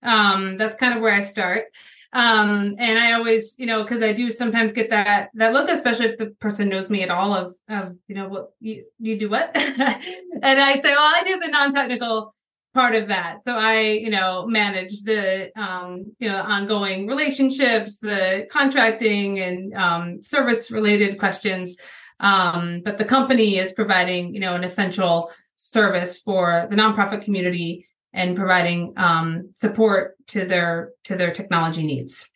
Um, 0.01 0.55
that's 0.55 0.77
kind 0.77 0.93
of 0.93 1.01
where 1.01 1.13
I 1.13 1.19
start. 1.19 1.65
Um, 2.13 2.75
and 2.77 2.99
I 2.99 3.13
always, 3.13 3.55
you 3.57 3.65
know, 3.65 3.81
because 3.83 4.03
I 4.03 4.13
do 4.13 4.29
sometimes 4.29 4.71
get 4.71 4.91
that 4.91 5.31
that 5.33 5.51
look, 5.51 5.69
especially 5.69 6.05
if 6.05 6.17
the 6.17 6.27
person 6.27 6.69
knows 6.69 6.89
me 6.89 7.01
at 7.01 7.09
all 7.09 7.33
of 7.33 7.55
of 7.67 7.95
you 8.07 8.13
know 8.15 8.27
what 8.27 8.51
you 8.59 8.85
you 8.99 9.17
do 9.17 9.29
what, 9.29 9.51
and 9.55 10.61
I 10.61 10.75
say, 10.75 10.93
well, 10.93 10.99
I 10.99 11.23
do 11.25 11.39
the 11.39 11.47
non 11.47 11.73
technical 11.73 12.35
part 12.73 12.95
of 12.95 13.07
that. 13.07 13.39
So 13.45 13.55
I, 13.55 13.81
you 13.81 14.09
know, 14.09 14.45
manage 14.47 15.03
the 15.03 15.51
um, 15.59 16.13
you 16.19 16.29
know, 16.29 16.41
ongoing 16.41 17.07
relationships, 17.07 17.99
the 17.99 18.47
contracting 18.51 19.39
and 19.39 19.73
um, 19.73 20.21
service 20.21 20.71
related 20.71 21.19
questions. 21.19 21.77
Um, 22.19 22.81
but 22.85 22.97
the 22.97 23.05
company 23.05 23.57
is 23.57 23.73
providing, 23.73 24.33
you 24.33 24.39
know, 24.39 24.55
an 24.55 24.63
essential 24.63 25.31
service 25.55 26.19
for 26.19 26.67
the 26.69 26.75
nonprofit 26.75 27.23
community 27.23 27.87
and 28.13 28.35
providing 28.35 28.93
um, 28.97 29.49
support 29.53 30.15
to 30.27 30.45
their 30.45 30.91
to 31.05 31.15
their 31.15 31.31
technology 31.31 31.83
needs. 31.83 32.29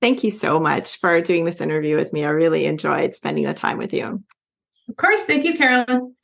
Thank 0.00 0.24
you 0.24 0.30
so 0.30 0.58
much 0.58 0.98
for 0.98 1.20
doing 1.20 1.44
this 1.44 1.60
interview 1.60 1.96
with 1.96 2.12
me. 2.12 2.24
I 2.24 2.30
really 2.30 2.66
enjoyed 2.66 3.14
spending 3.14 3.44
the 3.44 3.54
time 3.54 3.76
with 3.76 3.92
you. 3.92 4.22
Of 4.88 4.96
course. 4.96 5.24
Thank 5.24 5.44
you, 5.44 5.56
Carolyn. 5.56 6.14